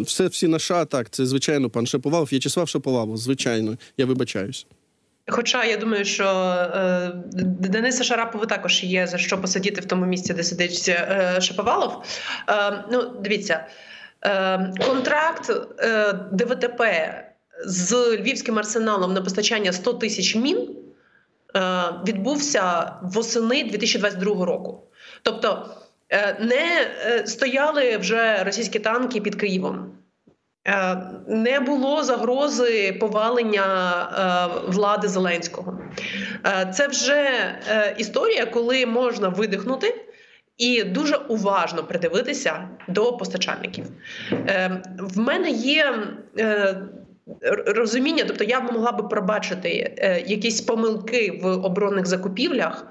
все 0.05 0.27
всі 0.27 0.47
на 0.47 0.59
ша, 0.59 0.85
так, 0.85 1.09
це 1.09 1.25
звичайно 1.25 1.69
пан 1.69 1.87
Шаповалов, 1.87 2.27
В'ячеслав 2.31 2.69
Шаповалов, 2.69 3.17
звичайно, 3.17 3.77
я 3.97 4.05
вибачаюсь. 4.05 4.65
Хоча 5.27 5.63
я 5.63 5.77
думаю, 5.77 6.05
що 6.05 6.25
е, 6.25 7.11
Дениса 7.43 8.03
Шарапова 8.03 8.45
також 8.45 8.83
є 8.83 9.07
за 9.07 9.17
що 9.17 9.41
посидіти 9.41 9.81
в 9.81 9.85
тому 9.85 10.05
місці, 10.05 10.33
де 10.33 10.43
сидить 10.43 10.85
е, 10.89 11.37
Шаповалов. 11.41 12.03
Е, 12.49 12.83
ну, 12.91 13.01
дивіться, 13.19 13.65
е, 14.21 14.73
контракт 14.87 15.51
е, 15.79 16.13
ДВТП 16.31 16.83
з 17.65 18.17
львівським 18.17 18.59
арсеналом 18.59 19.13
на 19.13 19.21
постачання 19.21 19.73
100 19.73 19.93
тисяч 19.93 20.35
мін 20.35 20.69
е, 21.55 21.61
відбувся 22.07 22.93
восени 23.01 23.63
2022 23.63 24.45
року. 24.45 24.83
Тобто 25.21 25.75
е, 26.09 26.37
не 26.39 26.91
е, 27.05 27.27
стояли 27.27 27.97
вже 27.97 28.43
російські 28.43 28.79
танки 28.79 29.21
під 29.21 29.35
Києвом. 29.35 29.91
Е, 30.67 30.97
Не 31.27 31.59
було 31.59 32.03
загрози 32.03 32.97
повалення 32.99 33.65
е, 34.67 34.71
влади 34.71 35.07
Зеленського. 35.07 35.79
Е, 36.45 36.71
Це 36.73 36.87
вже 36.87 37.29
історія, 37.97 38.45
коли 38.45 38.85
можна 38.85 39.29
видихнути 39.29 39.95
і 40.57 40.83
дуже 40.83 41.15
уважно 41.15 41.83
придивитися 41.83 42.69
до 42.87 43.17
постачальників. 43.17 43.85
В 44.99 45.19
мене 45.19 45.49
є. 45.49 45.93
Розуміння, 47.65 48.23
тобто 48.27 48.43
я 48.43 48.59
могла 48.59 48.91
би 48.91 49.03
пробачити 49.03 49.69
якісь 50.27 50.61
помилки 50.61 51.39
в 51.43 51.47
оборонних 51.47 52.05
закупівлях 52.05 52.85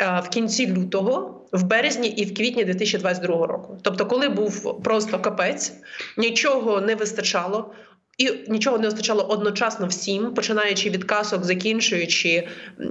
в 0.00 0.28
кінці 0.28 0.74
лютого, 0.74 1.46
в 1.52 1.62
березні 1.62 2.08
і 2.08 2.24
в 2.24 2.34
квітні 2.34 2.64
2022 2.64 3.46
року. 3.46 3.78
Тобто, 3.82 4.06
коли 4.06 4.28
був 4.28 4.82
просто 4.82 5.18
капець, 5.18 5.72
нічого 6.16 6.80
не 6.80 6.94
вистачало. 6.94 7.74
І 8.20 8.30
нічого 8.48 8.78
не 8.78 8.84
вистачало 8.84 9.22
одночасно 9.22 9.86
всім, 9.86 10.34
починаючи 10.34 10.90
від 10.90 11.04
касок, 11.04 11.44
закінчуючи 11.44 12.28
е, 12.28 12.46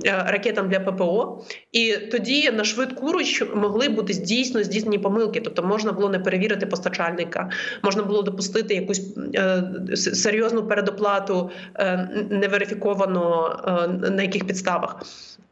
ракетам 0.06 0.70
для 0.70 0.80
ППО. 0.80 1.46
І 1.72 1.98
тоді 1.98 2.52
на 2.52 2.64
швидку 2.64 3.12
руч 3.12 3.44
могли 3.56 3.90
бути 3.90 4.14
дійсно 4.14 4.64
здійснені 4.64 5.00
помилки. 5.00 5.42
Тобто 5.42 5.64
можна 5.64 5.92
було 5.92 6.10
не 6.10 6.20
перевірити 6.20 6.66
постачальника, 6.66 7.50
можна 7.84 8.04
було 8.04 8.22
допустити 8.22 8.76
якусь 8.76 9.02
е, 9.36 9.64
серйозну 9.96 10.68
передоплату 10.68 11.52
е, 11.76 12.10
неверифіковано 12.30 13.56
е, 13.68 14.10
на 14.10 14.22
яких 14.22 14.48
підставах. 14.48 15.02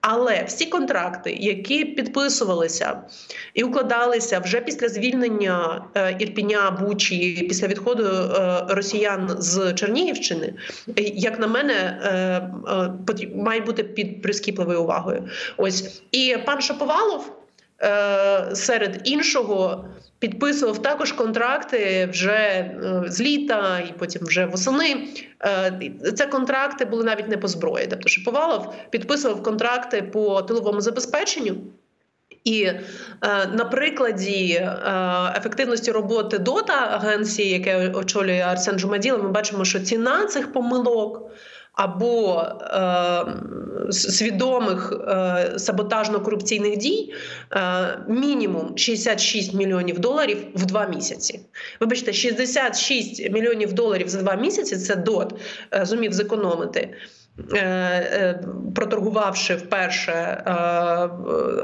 Але 0.02 0.44
всі 0.44 0.66
контракти, 0.66 1.38
які 1.40 1.86
підписувалися 1.86 3.02
і 3.54 3.64
укладалися 3.64 4.40
вже 4.40 4.62
після 4.62 4.90
звільнення 4.90 5.86
е, 5.96 6.16
Ірпіня 6.20 6.72
Бучі, 6.72 7.46
після 7.50 7.68
відходу 7.68 8.04
е, 8.04 8.66
росіян 8.70 9.36
з 9.40 9.74
Чернігівщини, 9.74 10.54
е, 10.88 10.92
як 11.02 11.40
на 11.40 11.48
мене, 11.48 12.02
має 13.36 13.62
бути 13.62 13.84
під 13.84 14.22
прискіпливою 14.22 14.84
увагою. 14.84 15.30
Ось 15.58 16.02
і 16.12 16.38
пан 16.46 16.62
Шаповалов. 16.62 17.34
Серед 18.54 19.02
іншого 19.04 19.86
підписував 20.20 20.82
також 20.82 21.12
контракти 21.12 22.10
вже 22.12 22.32
е, 22.32 23.04
з 23.08 23.22
літа 23.22 23.80
і 23.80 23.94
потім 24.00 24.22
вже 24.26 24.46
восени. 24.46 25.08
Е, 25.42 25.92
Це 26.16 26.26
контракти 26.26 26.86
були 26.86 27.04
навіть 27.04 27.28
не 27.28 27.38
по 27.38 27.48
зброї. 27.48 27.88
Тобто 27.90 28.10
Шаповалов 28.10 28.74
підписував 28.90 29.44
контракти 29.44 30.02
по 30.02 30.42
тиловому 30.42 30.82
забезпеченню. 30.82 31.56
І 32.44 32.64
е, 32.64 32.80
на 33.54 33.66
прикладі 33.66 34.54
е, 34.54 34.74
ефективності 35.38 35.92
роботи 35.92 36.38
ДОТА 36.38 36.74
агенції, 36.74 37.50
яке 37.50 37.90
очолює 37.90 38.40
Арсен 38.40 38.80
Жумаділа, 38.80 39.18
ми 39.18 39.30
бачимо, 39.30 39.66
що 39.66 39.80
ціна 39.80 40.26
цих 40.26 40.54
помилок 40.54 41.32
або 41.78 42.42
е, 42.62 43.92
свідомих 43.92 44.94
е, 44.94 45.14
саботажно-корупційних 45.58 46.78
дій 46.78 47.14
е, 47.54 48.00
мінімум 48.08 48.78
66 48.78 49.54
мільйонів 49.54 50.00
доларів 50.00 50.38
в 50.56 50.66
два 50.66 50.86
місяці. 50.86 51.40
Вибачте, 51.80 52.14
66 52.14 53.32
мільйонів 53.32 53.74
доларів 53.74 54.10
за 54.10 54.22
два 54.22 54.36
місяці 54.36 54.78
це 54.78 54.96
ДОТ 54.96 55.34
е, 55.74 55.86
зумів 55.86 56.14
зекономити. 56.14 56.94
Е, 57.54 57.58
е, 57.58 58.44
Проторгувавши 58.76 59.56
вперше 59.56 60.12
е, 60.12 60.44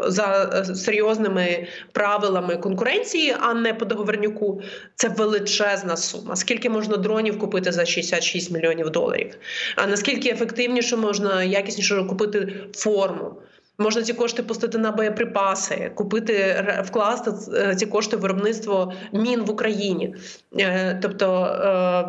за 0.08 0.52
серйозними 0.76 1.68
правилами 1.92 2.58
конкуренції, 2.58 3.36
а 3.40 3.54
не 3.54 3.74
по 3.74 3.86
договорнюку, 3.86 4.62
це 4.96 5.10
величезна 5.10 5.98
сума. 5.98 6.36
Скільки 6.36 6.70
можна 6.70 6.98
дронів 6.98 7.40
купити 7.40 7.72
за 7.72 7.86
66 7.86 8.52
мільйонів 8.52 8.90
доларів? 8.90 9.36
А 9.76 9.88
наскільки 9.88 10.30
ефективніше 10.30 10.98
можна 10.98 11.44
якісніше 11.44 12.04
купити 12.04 12.54
форму? 12.74 13.38
Можна 13.78 14.02
ці 14.04 14.14
кошти 14.14 14.44
пустити 14.44 14.78
на 14.78 14.92
боєприпаси, 14.92 15.92
купити 15.96 16.66
вкласти 16.86 17.32
е, 17.54 17.76
ці 17.76 17.86
кошти 17.86 18.18
в 18.18 18.20
виробництво 18.20 18.94
мін 19.14 19.42
в 19.42 19.52
Україні. 19.52 20.16
Е, 20.60 21.00
Тобто, 21.02 21.46
е, 21.46 22.06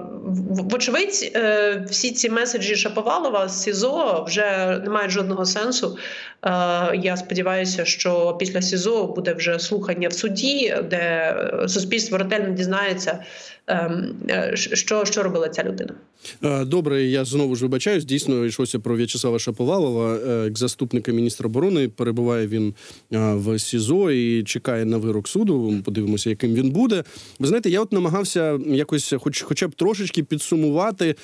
вочевидь, 0.71 1.39
всі 1.91 2.11
ці 2.13 2.31
меседжі 2.31 2.77
Шаповалова 2.77 3.49
з 3.49 3.63
СІЗО 3.63 4.25
вже 4.29 4.79
не 4.85 4.91
мають 4.91 5.11
жодного 5.11 5.45
сенсу. 5.45 5.99
Я 6.95 7.17
сподіваюся, 7.17 7.85
що 7.85 8.37
після 8.39 8.63
СІЗО 8.63 9.07
буде 9.07 9.35
вже 9.35 9.59
слухання 9.59 10.09
в 10.09 10.13
суді, 10.13 10.77
де 10.91 11.35
суспільство 11.69 12.19
ретельно 12.19 12.51
дізнається, 12.51 13.19
що, 14.55 15.05
що 15.05 15.23
робила 15.23 15.49
ця 15.49 15.65
людина. 15.65 15.95
Е, 16.45 16.65
Добре, 16.65 17.03
я 17.05 17.25
знову 17.25 17.57
ж 17.57 17.63
вибачаюсь. 17.65 18.05
Дійсно, 18.05 18.45
йшлося 18.45 18.79
про 18.79 18.97
В'ячеслава 18.97 19.39
Шаповалова, 19.39 20.17
е, 20.17 20.45
як 20.45 20.59
заступника 20.59 21.13
міністра 21.13 21.47
оборони. 21.49 21.89
Перебуває 21.89 22.47
він 22.47 22.75
е, 23.13 23.35
в 23.35 23.59
СІЗО 23.59 24.11
і 24.11 24.43
чекає 24.43 24.85
на 24.85 24.97
вирок 24.97 25.29
суду. 25.29 25.75
Подивимося, 25.85 26.31
яким 26.31 26.55
він 26.55 26.71
буде. 26.71 27.05
Ви 27.39 27.47
знаєте, 27.49 27.71
я 27.71 27.81
от 27.81 27.93
намагався 27.93 28.59
якось, 28.67 29.15
хоч, 29.21 29.43
хоча 29.43 29.69
б 29.69 29.75
трошечки 29.75 30.23
підсумувати, 30.23 31.15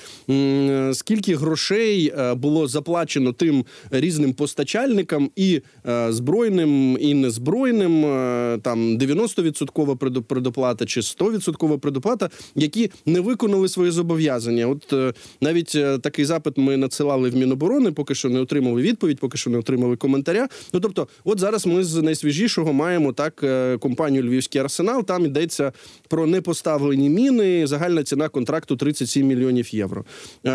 скільки 0.92 1.37
грошей 1.37 2.12
е, 2.18 2.35
було 2.35 2.68
заплачено 2.68 3.33
тим 3.33 3.64
різним 3.90 4.33
постачальникам, 4.33 5.31
і 5.37 5.62
е, 5.88 6.12
збройним, 6.12 6.98
і 7.00 7.14
незбройним. 7.14 8.05
е, 8.05 8.59
Там 8.62 8.98
90% 8.98 9.96
предо- 9.96 10.22
предоплата 10.22 10.87
чи 10.87 11.00
100% 11.00 11.79
предоплата, 11.79 12.30
які 12.55 12.90
не 13.07 13.21
виконали 13.21 13.69
свої 13.69 13.90
зобов'язання. 13.90 14.66
От 14.66 14.93
е, 14.93 15.12
навіть 15.40 15.75
е, 15.75 15.99
такий 15.99 16.25
запит 16.25 16.59
ми 16.59 16.77
надсилали 16.77 17.31
в 17.31 17.37
Міноборони, 17.37 17.93
поки 17.93 18.14
що 18.14 18.29
не 18.29 18.40
отримали 18.40 18.83
відповідь, 18.83 19.19
поки 19.19 19.38
що 19.38 19.51
не 19.51 19.59
отримали 19.59 19.97
коментаря. 19.97 20.49
Ну 20.73 20.81
тобто, 20.81 21.09
от 21.25 21.38
зараз 21.38 21.66
ми 21.66 21.85
з 21.85 22.03
найсвіжішого 22.03 22.73
маємо 22.73 23.12
так 23.12 23.40
е, 23.43 23.79
компанію 23.79 24.25
Львівський 24.25 24.61
арсенал. 24.61 25.05
Там 25.05 25.25
йдеться 25.25 25.73
про 26.09 26.27
непоставлені 26.27 27.09
міни. 27.09 27.66
Загальна 27.66 28.05
ціна 28.05 28.29
контракту 28.29 28.77
37 28.77 29.27
мільйонів 29.27 29.75
євро. 29.75 30.05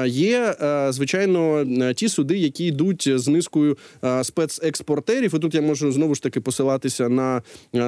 Є 0.05 0.55
звичайно 0.89 1.65
ті 1.93 2.09
суди, 2.09 2.37
які 2.37 2.65
йдуть 2.65 3.09
з 3.15 3.27
низкою 3.27 3.77
спецекспортерів. 4.23 5.35
І 5.35 5.39
тут 5.39 5.55
я 5.55 5.61
можу 5.61 5.91
знову 5.91 6.15
ж 6.15 6.23
таки 6.23 6.41
посилатися 6.41 7.09
на 7.09 7.41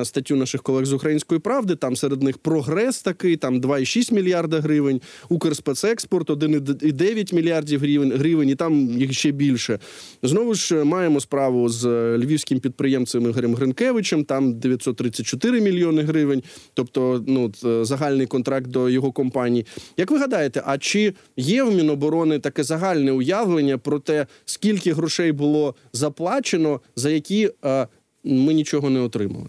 статтю 0.03 0.35
наших 0.35 0.63
колег 0.63 0.85
з 0.85 0.93
української 0.93 1.39
правди. 1.39 1.75
Там 1.75 1.95
серед 1.95 2.23
них 2.23 2.37
прогрес 2.37 3.01
такий, 3.01 3.37
там 3.37 3.59
2,6 3.79 4.13
мільярда 4.13 4.59
гривень, 4.59 5.01
Укрспецекспорт 5.29 6.29
1,9 6.29 7.35
мільярдів 7.35 7.79
гривень, 7.79 8.11
гривень, 8.11 8.49
і 8.49 8.55
там 8.55 8.89
їх 8.89 9.13
ще 9.13 9.31
більше. 9.31 9.79
Знову 10.23 10.53
ж 10.53 10.83
маємо 10.83 11.19
справу 11.19 11.69
з 11.69 11.87
львівським 12.17 12.59
підприємцем 12.59 13.23
Ігорем 13.23 13.55
Гринкевичем. 13.55 14.23
Там 14.23 14.59
934 14.59 15.61
мільйони 15.61 16.01
гривень, 16.01 16.43
тобто 16.73 17.23
ну 17.27 17.51
е, 17.65 17.85
загальний 17.85 18.27
контракт 18.27 18.67
до 18.67 18.89
його 18.89 19.11
компанії. 19.11 19.65
Як 19.97 20.11
ви 20.11 20.17
гадаєте, 20.17 20.63
а 20.65 20.77
чи 20.77 21.13
є 21.37 21.63
в 21.63 21.75
Міноборони 21.75 22.39
таке 22.39 22.63
загальне 22.63 23.11
уявлення 23.11 23.77
про 23.77 23.99
те, 23.99 24.27
скільки 24.45 24.93
грошей 24.93 25.31
було 25.31 25.75
заплачено, 25.93 26.81
за 26.95 27.09
які 27.09 27.51
е, 27.65 27.87
ми 28.23 28.53
нічого 28.53 28.89
не 28.89 28.99
отримали? 28.99 29.47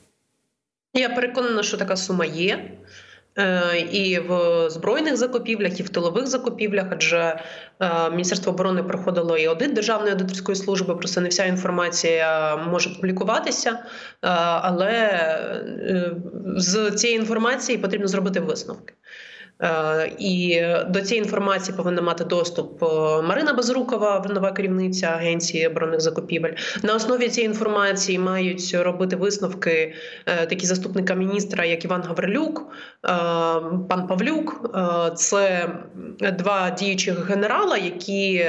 Я 0.94 1.08
переконана, 1.08 1.62
що 1.62 1.76
така 1.76 1.96
сума 1.96 2.24
є. 2.24 2.70
Е, 3.38 3.78
І 3.92 4.18
в 4.18 4.64
збройних 4.70 5.16
закупівлях, 5.16 5.80
і 5.80 5.82
в 5.82 5.88
тилових 5.88 6.26
закупівлях, 6.26 6.86
адже 6.90 7.40
е, 7.80 8.10
Міністерство 8.10 8.52
оборони 8.52 8.82
проходило 8.82 9.38
і 9.38 9.46
аудит 9.46 9.72
Державної 9.72 10.12
аудиторської 10.12 10.56
служби. 10.56 10.96
Просто 10.96 11.20
не 11.20 11.28
вся 11.28 11.44
інформація 11.44 12.56
може 12.56 12.90
публікуватися, 12.90 13.70
е, 13.70 13.78
але 14.62 15.10
з 16.56 16.90
цієї 16.90 17.18
інформації 17.18 17.78
потрібно 17.78 18.08
зробити 18.08 18.40
висновки. 18.40 18.94
Е, 19.62 20.12
І 20.18 20.62
до 20.88 21.00
цієї 21.00 21.24
інформації 21.24 21.76
повинна 21.76 22.02
мати 22.02 22.24
доступ 22.24 22.82
е, 22.82 22.86
Марина 23.22 23.52
Безрукова, 23.52 24.26
нова 24.30 24.52
керівниця 24.52 25.06
агенції 25.06 25.66
оборонних 25.66 26.00
закупівель. 26.00 26.52
На 26.82 26.94
основі 26.94 27.28
цієї 27.28 27.50
інформації 27.50 28.18
мають 28.18 28.74
робити 28.74 29.16
висновки 29.16 29.94
е, 30.26 30.46
такі 30.46 30.66
заступника 30.66 31.14
міністра, 31.14 31.64
як 31.64 31.84
Іван 31.84 32.02
Гаврилюк, 32.02 32.72
пан 33.88 34.06
Павлюк. 34.08 34.70
Це 35.16 35.70
два 36.38 36.70
діючих 36.70 37.30
генерала, 37.30 37.76
які 37.76 38.46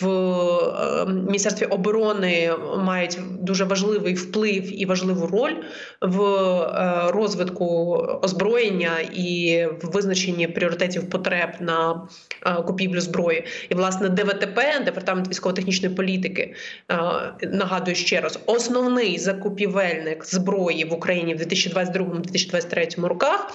в 0.00 0.08
е, 0.08 1.06
міністерстві 1.06 1.66
оборони 1.66 2.52
мають 2.78 3.18
дуже 3.40 3.64
важливий 3.64 4.14
вплив 4.14 4.80
і 4.82 4.86
важливу 4.86 5.26
роль 5.26 5.54
в 6.00 6.22
е, 6.22 7.10
розвитку 7.10 7.96
озброєння 8.22 8.90
і 9.12 9.66
в 9.82 9.90
визначенні 9.90 10.48
пріоритетів 10.48 11.10
потреб 11.10 11.50
на 11.60 12.02
е, 12.46 12.54
купівлю 12.54 13.00
зброї. 13.00 13.44
І 13.68 13.74
власне 13.74 14.08
ДВТП, 14.08 14.82
департамент 14.84 15.28
військово-технічної 15.28 15.94
політики, 15.94 16.54
е, 16.90 16.96
нагадую 17.42 17.94
ще 17.94 18.20
раз, 18.20 18.38
основний 18.46 19.18
закупівельник 19.18 20.24
зброї 20.24 20.84
в 20.84 20.92
Україні 20.92 21.34
в 21.34 21.38
2022-2023 21.38 23.06
роках. 23.06 23.52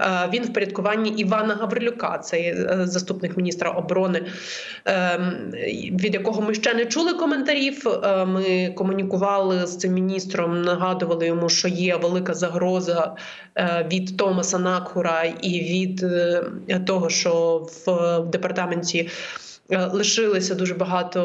е, 0.00 0.28
Він 0.32 0.42
в 0.44 0.52
порядкуванні 0.52 1.10
Івана 1.10 1.54
Гаврилюка, 1.54 2.18
це 2.18 2.36
е, 2.38 2.80
заступник 2.84 3.36
міністра 3.36 3.70
оборони, 3.70 4.22
ем, 4.84 5.33
від 6.00 6.14
якого 6.14 6.42
ми 6.42 6.54
ще 6.54 6.74
не 6.74 6.86
чули 6.86 7.12
коментарів. 7.12 7.88
Е, 7.88 8.24
Ми 8.24 8.74
комунікували 8.76 9.66
з 9.66 9.76
цим 9.76 9.92
міністром, 9.92 10.62
нагадували 10.62 11.26
йому, 11.26 11.48
що 11.48 11.68
є 11.68 11.96
велика 11.96 12.34
загроза 12.34 13.16
е, 13.56 13.88
від 13.92 14.16
Томаса 14.16 14.58
Накхура 14.58 15.24
і 15.42 15.60
від 15.60 16.02
е, 16.02 16.42
того, 16.86 17.08
що 17.08 17.66
в 17.86 18.20
департаменті. 18.30 19.10
Е, 19.70 19.86
Лишилися 19.92 20.54
дуже 20.54 20.74
багато 20.74 21.20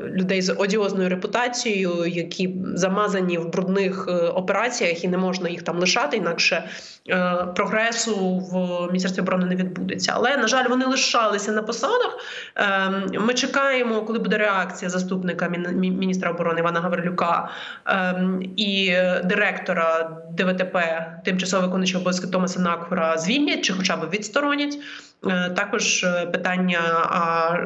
людей 0.00 0.42
з 0.42 0.52
одіозною 0.52 1.08
репутацією, 1.08 2.06
які 2.06 2.54
замазані 2.74 3.38
в 3.38 3.48
брудних 3.52 4.06
е, 4.08 4.12
операціях, 4.12 5.04
і 5.04 5.08
не 5.08 5.18
можна 5.18 5.48
їх 5.48 5.62
там 5.62 5.78
лишати, 5.78 6.16
інакше 6.16 6.68
е, 7.10 7.46
прогресу 7.56 8.38
в 8.38 8.86
міністерстві 8.86 9.22
оборони 9.22 9.46
не 9.46 9.56
відбудеться. 9.56 10.12
Але 10.16 10.36
на 10.36 10.46
жаль, 10.48 10.68
вони 10.68 10.86
лишалися 10.86 11.52
на 11.52 11.62
посадах. 11.62 12.16
Е, 12.56 12.90
Ми 13.20 13.34
чекаємо, 13.34 14.02
коли 14.02 14.18
буде 14.18 14.38
реакція 14.38 14.88
заступника 14.90 15.48
мін- 15.48 15.96
міністра 15.98 16.30
оборони 16.30 16.60
Івана 16.60 16.80
Гаврилюка 16.80 17.48
е, 17.88 18.22
і 18.56 18.92
директора 19.24 20.16
ДВТП, 20.32 21.06
тимчасово 21.24 21.66
виконуючого 21.66 22.00
обов'язки 22.00 22.26
Томаса 22.26 22.60
Накхура, 22.60 23.16
звільнять 23.18 23.62
чи 23.64 23.72
хоча 23.72 23.96
б 23.96 24.10
відсторонять. 24.10 24.78
Е, 25.24 25.50
Також 25.50 26.04
е, 26.04 26.26
питання: 26.26 26.80
а, 27.10 27.56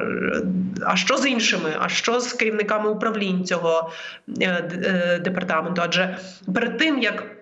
а 0.87 0.97
що 0.97 1.17
з 1.17 1.27
іншими? 1.27 1.77
А 1.81 1.89
що 1.89 2.21
з 2.21 2.33
керівниками 2.33 2.91
управлінь 2.91 3.45
цього 3.45 3.93
е, 4.41 5.21
департаменту? 5.25 5.83
Адже 5.85 6.19
перед 6.55 6.79
тим 6.79 6.99
як 6.99 7.41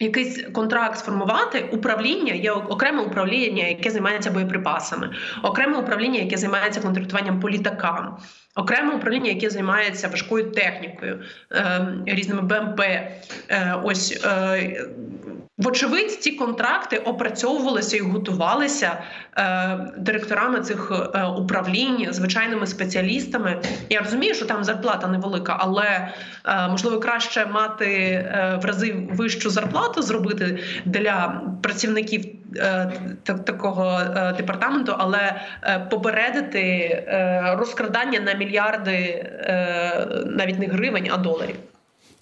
Якийсь 0.00 0.46
контракт 0.52 0.98
сформувати 0.98 1.68
управління 1.72 2.32
є 2.32 2.52
окреме 2.52 3.02
управління, 3.02 3.64
яке 3.66 3.90
займається 3.90 4.30
боєприпасами, 4.30 5.10
окреме 5.42 5.78
управління, 5.78 6.20
яке 6.20 6.36
займається 6.36 6.80
контрактуванням 6.80 7.40
по 7.40 7.50
літакам, 7.50 8.18
окреме 8.58 8.94
управління, 8.94 9.30
яке 9.30 9.50
займається 9.50 10.08
важкою 10.08 10.50
технікою, 10.50 11.20
е, 11.52 11.88
різними 12.06 12.42
БМП. 12.42 12.80
Е, 12.80 13.80
ось 13.82 14.20
е, 14.24 14.86
вочевидь, 15.58 16.12
ці 16.12 16.30
контракти 16.30 16.96
опрацьовувалися 16.96 17.96
і 17.96 18.00
готувалися 18.00 18.98
директорами 19.98 20.60
цих 20.60 20.92
управлінь, 21.38 22.06
звичайними 22.10 22.66
спеціалістами. 22.66 23.62
Я 23.90 24.00
розумію, 24.00 24.34
що 24.34 24.46
там 24.46 24.64
зарплата 24.64 25.06
невелика, 25.06 25.56
але 25.60 26.08
можливо 26.70 27.00
краще 27.00 27.46
мати 27.46 28.24
в 28.62 28.64
рази 28.64 29.08
вищу 29.10 29.50
зарплату 29.50 30.02
зробити 30.02 30.58
для 30.84 31.42
працівників 31.62 32.24
такого 33.44 34.00
е, 34.00 34.32
департаменту, 34.32 34.94
але 34.98 35.40
е, 35.62 35.78
попередити 35.90 36.60
е, 36.60 37.54
розкрадання 37.58 38.20
на 38.20 38.34
мільярди 38.34 38.92
е, 38.92 40.06
навіть 40.26 40.58
не 40.58 40.66
гривень, 40.66 41.10
а 41.12 41.16
доларів. 41.16 41.56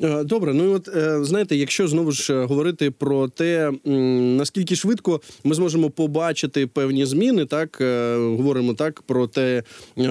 Е, 0.02 0.24
Добре, 0.24 0.54
ну 0.54 0.64
і 0.64 0.68
от 0.68 0.88
е, 0.88 1.24
знаєте, 1.24 1.56
якщо 1.56 1.88
знову 1.88 2.12
ж 2.12 2.34
е, 2.34 2.44
говорити 2.44 2.90
про 2.90 3.28
те, 3.28 3.72
наскільки 3.84 4.76
швидко 4.76 5.20
ми 5.44 5.54
зможемо 5.54 5.90
побачити 5.90 6.66
певні 6.66 7.06
зміни, 7.06 7.44
так 7.44 7.78
говоримо 8.18 8.74
так 8.74 9.02
про 9.02 9.26
те, 9.26 9.62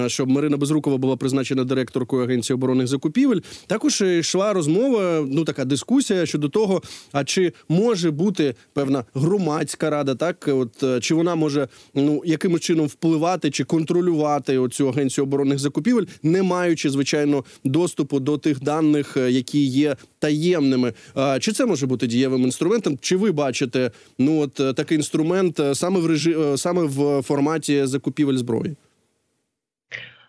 щоб 0.06 0.28
Марина 0.28 0.56
Безрукова 0.56 0.96
була 0.96 1.16
призначена 1.16 1.64
директоркою 1.64 2.24
агенції 2.24 2.54
оборонних 2.54 2.86
закупівель. 2.86 3.40
Також 3.66 4.00
йшла 4.00 4.52
розмова, 4.52 5.26
ну 5.30 5.44
така 5.44 5.64
дискусія 5.64 6.26
щодо 6.26 6.48
того, 6.48 6.82
а 7.12 7.24
чи 7.24 7.52
може 7.68 8.10
бути 8.10 8.54
певна 8.72 9.04
громадська 9.14 9.90
рада, 9.90 10.14
так 10.14 10.48
от 10.52 11.02
чи 11.02 11.14
вона 11.14 11.34
може 11.34 11.68
ну 11.94 12.22
якимось 12.24 12.60
чином 12.60 12.86
впливати 12.86 13.50
чи 13.50 13.64
контролювати 13.64 14.58
оцю 14.58 14.88
агенцію 14.88 15.24
оборонних 15.24 15.58
закупівель, 15.58 16.04
не 16.22 16.42
маючи 16.42 16.90
звичайно 16.90 17.44
доступу 17.64 18.20
до 18.20 18.38
тих 18.38 18.62
даних, 18.62 19.16
які 19.28 19.75
є 19.76 19.96
таємними. 20.18 20.92
Чи 21.40 21.52
це 21.52 21.66
може 21.66 21.86
бути 21.86 22.06
дієвим 22.06 22.42
інструментом? 22.42 22.98
Чи 23.00 23.16
ви 23.16 23.32
бачите 23.32 23.90
ну 24.18 24.40
от 24.40 24.60
е, 24.60 24.72
такий 24.72 24.96
інструмент 24.96 25.60
е, 25.60 25.74
саме 25.74 26.00
в 26.00 26.06
режи... 26.06 26.36
е, 26.38 26.56
саме 26.56 26.82
в 26.82 27.22
форматі 27.22 27.86
закупівель 27.86 28.36
зброї? 28.36 28.76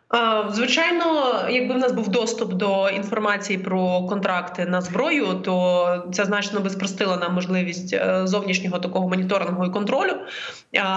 А, 0.09 0.43
Звичайно, 0.51 1.35
якби 1.49 1.73
в 1.73 1.77
нас 1.77 1.91
був 1.91 2.07
доступ 2.07 2.53
до 2.53 2.89
інформації 2.89 3.59
про 3.59 4.01
контракти 4.01 4.65
на 4.65 4.81
зброю, 4.81 5.33
то 5.33 6.05
це 6.13 6.25
значно 6.25 6.59
би 6.59 6.69
спростило 6.69 7.17
нам 7.17 7.33
можливість 7.33 7.93
е, 7.93 8.21
зовнішнього 8.27 8.79
такого 8.79 9.09
моніторингу 9.09 9.65
і 9.65 9.69
контролю. 9.69 10.13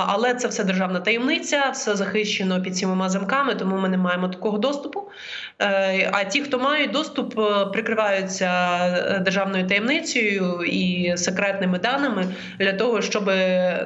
Але 0.07 0.35
це 0.35 0.49
все 0.49 0.65
державна 0.65 1.01
таємниця, 1.01 1.71
все 1.73 1.97
захищено 1.97 2.63
під 2.63 2.77
сімома 2.77 3.09
замками, 3.09 3.55
тому 3.55 3.79
ми 3.79 3.89
не 3.89 3.97
маємо 3.97 4.29
такого 4.29 4.59
доступу. 4.59 5.11
Е, 5.59 6.11
А 6.13 6.25
ті, 6.25 6.41
хто 6.41 6.59
мають 6.59 6.91
доступ, 6.91 7.39
е, 7.39 7.67
прикриваються 7.67 8.51
е, 8.83 9.19
державною 9.19 9.67
таємницею 9.67 10.63
і 10.63 11.17
секретними 11.17 11.79
даними 11.79 12.27
для 12.59 12.73
того, 12.73 13.03
щоб 13.03 13.31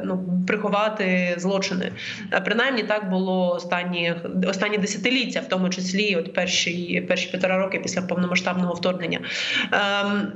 ну, 0.05 0.25
приховати 0.47 1.35
злочини. 1.37 1.93
Е, 2.33 2.41
Принаймні 2.41 2.83
так 2.83 3.11
було 3.11 3.55
останні 3.55 4.15
останні 4.49 4.79
десятиліття. 4.79 5.13
Десятиліття, 5.14 5.40
в 5.40 5.48
тому 5.48 5.68
числі 5.68 6.16
от 6.16 6.35
перші 6.35 7.00
перші 7.09 7.29
півтора 7.31 7.59
роки 7.59 7.79
після 7.79 8.03
повномасштабного 8.03 8.74
вторгнення. 8.74 9.20
Ем, 9.72 10.33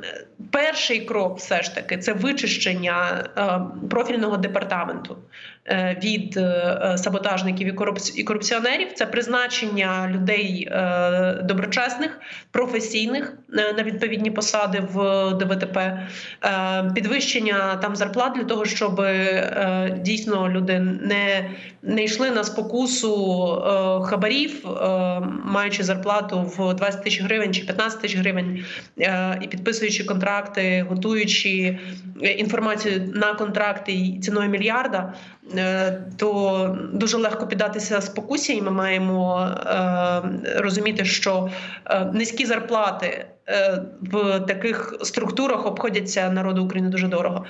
перший 0.50 1.00
крок, 1.00 1.38
все 1.38 1.62
ж 1.62 1.74
таки, 1.74 1.98
це 1.98 2.12
вичищення 2.12 3.28
ем, 3.36 3.88
профільного 3.90 4.36
департаменту 4.36 5.16
від 6.04 6.37
е, 6.37 6.94
саботажників 6.98 7.68
і 7.68 7.72
корупці- 7.72 8.24
корупціонерів. 8.24 8.92
Це 8.92 9.07
призначення 9.07 10.11
людей 10.14 10.68
е, 10.70 11.42
доброчесних, 11.44 12.20
професійних 12.50 13.33
е, 13.54 13.72
на 13.72 13.83
відповідні 13.83 14.31
посади 14.31 14.83
в 14.92 14.94
ДВТП, 15.35 15.78
е, 16.44 16.92
підвищення 16.94 17.76
там 17.83 17.96
зарплат 17.96 18.33
для 18.33 18.44
того, 18.44 18.64
щоб 18.64 19.00
е, 19.00 19.98
дійсно 20.04 20.48
люди 20.48 20.81
не, 20.81 21.50
не 21.83 22.04
йшли 22.04 22.31
на 22.31 22.44
спокусу 22.44 23.44
е, 23.54 23.70
хабарів, 24.07 24.66
е, 24.66 25.20
маючи 25.44 25.83
зарплату 25.83 26.52
в 26.59 26.74
20 26.74 27.04
тисяч 27.04 27.22
гривень 27.22 27.54
чи 27.54 27.64
15 27.64 28.00
тисяч 28.00 28.16
гривень, 28.18 28.64
е, 29.00 29.38
і 29.42 29.46
підписуючи 29.46 30.04
контракти, 30.04 30.87
готуючи 30.88 31.78
е, 32.22 32.31
інформацію 32.31 33.12
на 33.14 33.35
контракти 33.35 34.18
ціною 34.22 34.48
мільярда, 34.48 34.98
е, 35.09 35.38
то 36.16 36.78
дуже 36.92 37.16
легко 37.16 37.46
піддатися 37.46 38.00
спокусі, 38.00 38.56
і 38.56 38.62
ми 38.62 38.70
маємо 38.70 39.40
е, 39.40 40.22
розуміти, 40.56 41.04
що 41.04 41.50
е, 41.87 42.04
низькі 42.04 42.46
зарплати 42.46 43.26
е, 43.48 43.82
в 44.00 44.40
таких 44.40 44.94
структурах 45.02 45.66
обходяться 45.66 46.30
народу 46.30 46.64
України 46.64 46.88
дуже 46.88 47.08
дорого. 47.08 47.46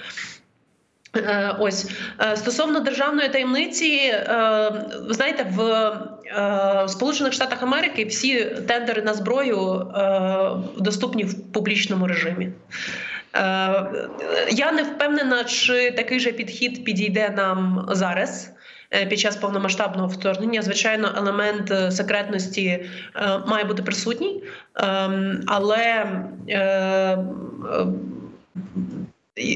Е, 1.16 1.56
Ось 1.58 1.90
Е, 2.20 2.36
стосовно 2.36 2.80
державної 2.80 3.28
таємниці, 3.28 4.12
е, 4.12 4.72
ви 5.08 5.14
знаєте, 5.14 5.46
в 5.50 5.62
е, 5.62 6.88
Сполучених 6.88 7.32
Штатах 7.32 7.62
Америки 7.62 8.04
всі 8.04 8.44
тендери 8.44 9.02
на 9.02 9.14
зброю 9.14 9.80
е, 9.80 10.50
доступні 10.76 11.24
в 11.24 11.52
публічному 11.52 12.06
режимі. 12.06 12.52
Е, 13.34 14.08
Я 14.50 14.72
не 14.72 14.82
впевнена, 14.82 15.44
чи 15.44 15.90
такий 15.90 16.20
же 16.20 16.32
підхід 16.32 16.84
підійде 16.84 17.30
нам 17.36 17.86
зараз. 17.90 18.50
е, 18.90 19.06
Під 19.06 19.18
час 19.18 19.36
повномасштабного 19.36 20.08
вторгнення, 20.08 20.62
звичайно, 20.62 21.14
елемент 21.16 21.70
е, 21.70 21.90
секретності 21.90 22.84
має 23.46 23.64
бути 23.64 23.82
присутній, 23.82 24.42
ем, 24.74 25.40
але 25.46 26.06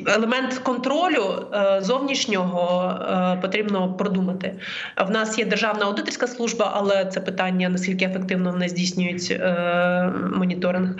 елемент 0.07 0.55
контролю 0.55 1.47
зовнішнього 1.81 2.95
потрібно 3.43 3.95
продумати. 3.95 4.55
В 5.07 5.11
нас 5.11 5.39
є 5.39 5.45
державна 5.45 5.87
аудиторська 5.87 6.27
служба, 6.27 6.73
але 6.75 7.05
це 7.07 7.21
питання 7.21 7.69
наскільки 7.69 8.05
ефективно 8.05 8.51
вони 8.51 8.69
здійснюють 8.69 9.41
моніторинг. 10.37 10.97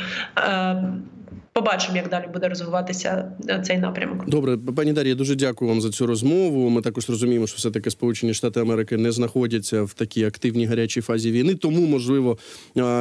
Побачимо, 1.53 1.97
як 1.97 2.09
далі 2.09 2.25
буде 2.33 2.49
розвиватися 2.49 3.33
е, 3.49 3.63
цей 3.67 3.79
напрямок. 3.79 4.29
Добре, 4.29 4.59
пані 4.59 4.93
Дар'я, 4.93 5.15
дуже 5.15 5.35
дякую 5.35 5.69
вам 5.69 5.81
за 5.81 5.91
цю 5.91 6.07
розмову. 6.07 6.69
Ми 6.69 6.83
також 6.83 7.11
розуміємо, 7.11 7.47
що 7.47 7.57
все 7.57 7.71
таки 7.71 7.91
Сполучені 7.91 8.35
Штати 8.35 8.61
Америки 8.61 8.97
не 8.97 9.13
знаходяться 9.13 9.83
в 9.83 9.93
такій 9.93 10.25
активній 10.25 10.67
гарячій 10.67 11.01
фазі 11.01 11.33
війни, 11.33 11.55
тому 11.55 11.87
можливо 11.87 12.39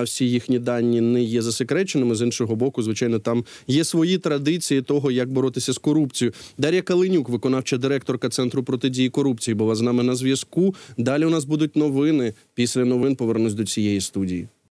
всі 0.03 0.29
їхні 0.29 0.59
дані 0.59 1.01
не 1.01 1.21
є 1.21 1.41
засекреченими. 1.41 2.15
З 2.15 2.21
іншого 2.21 2.55
боку, 2.55 2.83
звичайно, 2.83 3.19
там 3.19 3.45
є 3.67 3.83
свої 3.83 4.17
традиції 4.17 4.81
того, 4.81 5.11
як 5.11 5.31
боротися 5.31 5.73
з 5.73 5.77
корупцією. 5.77 6.33
Дар'я 6.57 6.81
Калинюк, 6.81 7.29
виконавча 7.29 7.77
директорка 7.77 8.29
центру 8.29 8.63
протидії 8.63 9.09
корупції, 9.09 9.55
була 9.55 9.75
з 9.75 9.81
нами 9.81 10.03
на 10.03 10.15
зв'язку. 10.15 10.75
Далі 10.97 11.25
у 11.25 11.29
нас 11.29 11.45
будуть 11.45 11.75
новини. 11.75 12.33
Після 12.53 12.85
новин 12.85 13.15
повернусь 13.15 13.53
до 13.53 13.63
цієї 13.63 14.01
студії. 14.01 14.47